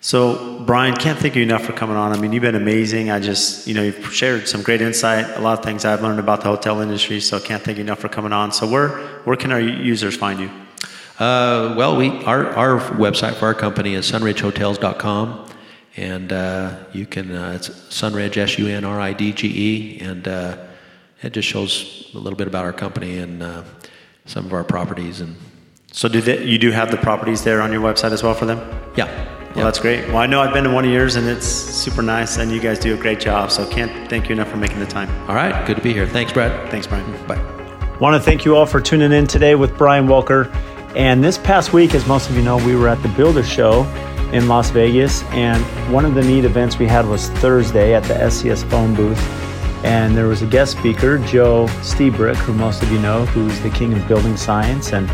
[0.00, 2.12] So, Brian, can't thank you enough for coming on.
[2.12, 3.10] I mean, you've been amazing.
[3.10, 6.18] I just, you know, you've shared some great insight, a lot of things I've learned
[6.20, 7.20] about the hotel industry.
[7.20, 8.52] So, can't thank you enough for coming on.
[8.52, 8.88] So, where
[9.24, 10.50] where can our users find you?
[11.18, 15.46] Uh, well, we our our website for our company is sunridgehotels.com,
[15.96, 20.00] and uh, you can uh, it's Sunridge S U N R I D G E,
[20.00, 20.56] and uh,
[21.22, 23.62] it just shows a little bit about our company and uh,
[24.26, 25.36] some of our properties and
[25.92, 28.46] So, do they, you do have the properties there on your website as well for
[28.46, 28.58] them?
[28.96, 29.06] yeah.
[29.54, 29.64] Well, yeah.
[29.70, 30.08] that's great.
[30.08, 32.60] Well, I know I've been to one of yours, and it's super nice, and you
[32.60, 33.52] guys do a great job.
[33.52, 35.08] So, can't thank you enough for making the time.
[35.28, 36.08] All right, good to be here.
[36.08, 36.70] Thanks, Brad.
[36.72, 37.06] Thanks, Brian.
[37.28, 37.38] Bye.
[38.00, 40.50] Want to thank you all for tuning in today with Brian Walker.
[40.96, 43.84] And this past week, as most of you know, we were at the Builder Show
[44.32, 45.22] in Las Vegas.
[45.32, 45.62] And
[45.92, 49.20] one of the neat events we had was Thursday at the SCS phone booth.
[49.84, 53.70] And there was a guest speaker, Joe Lstiburek, who most of you know, who's the
[53.70, 55.10] king of building science, and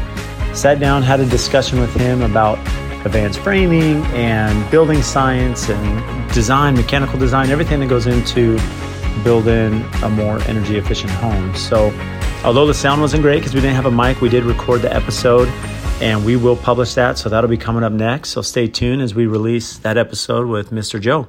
[0.57, 2.59] sat down, had a discussion with him about
[3.05, 8.59] advanced framing and building science and design, mechanical design, everything that goes into
[9.25, 11.55] building a more energy efficient home.
[11.57, 11.93] So,
[12.45, 14.95] although the sound wasn't great because we didn't have a mic, we did record the
[14.95, 15.49] episode
[16.01, 17.19] and we will publish that.
[17.19, 18.31] So, that'll be coming up next.
[18.31, 21.01] So, stay tuned as we release that episode with Mr.
[21.01, 21.29] Joe.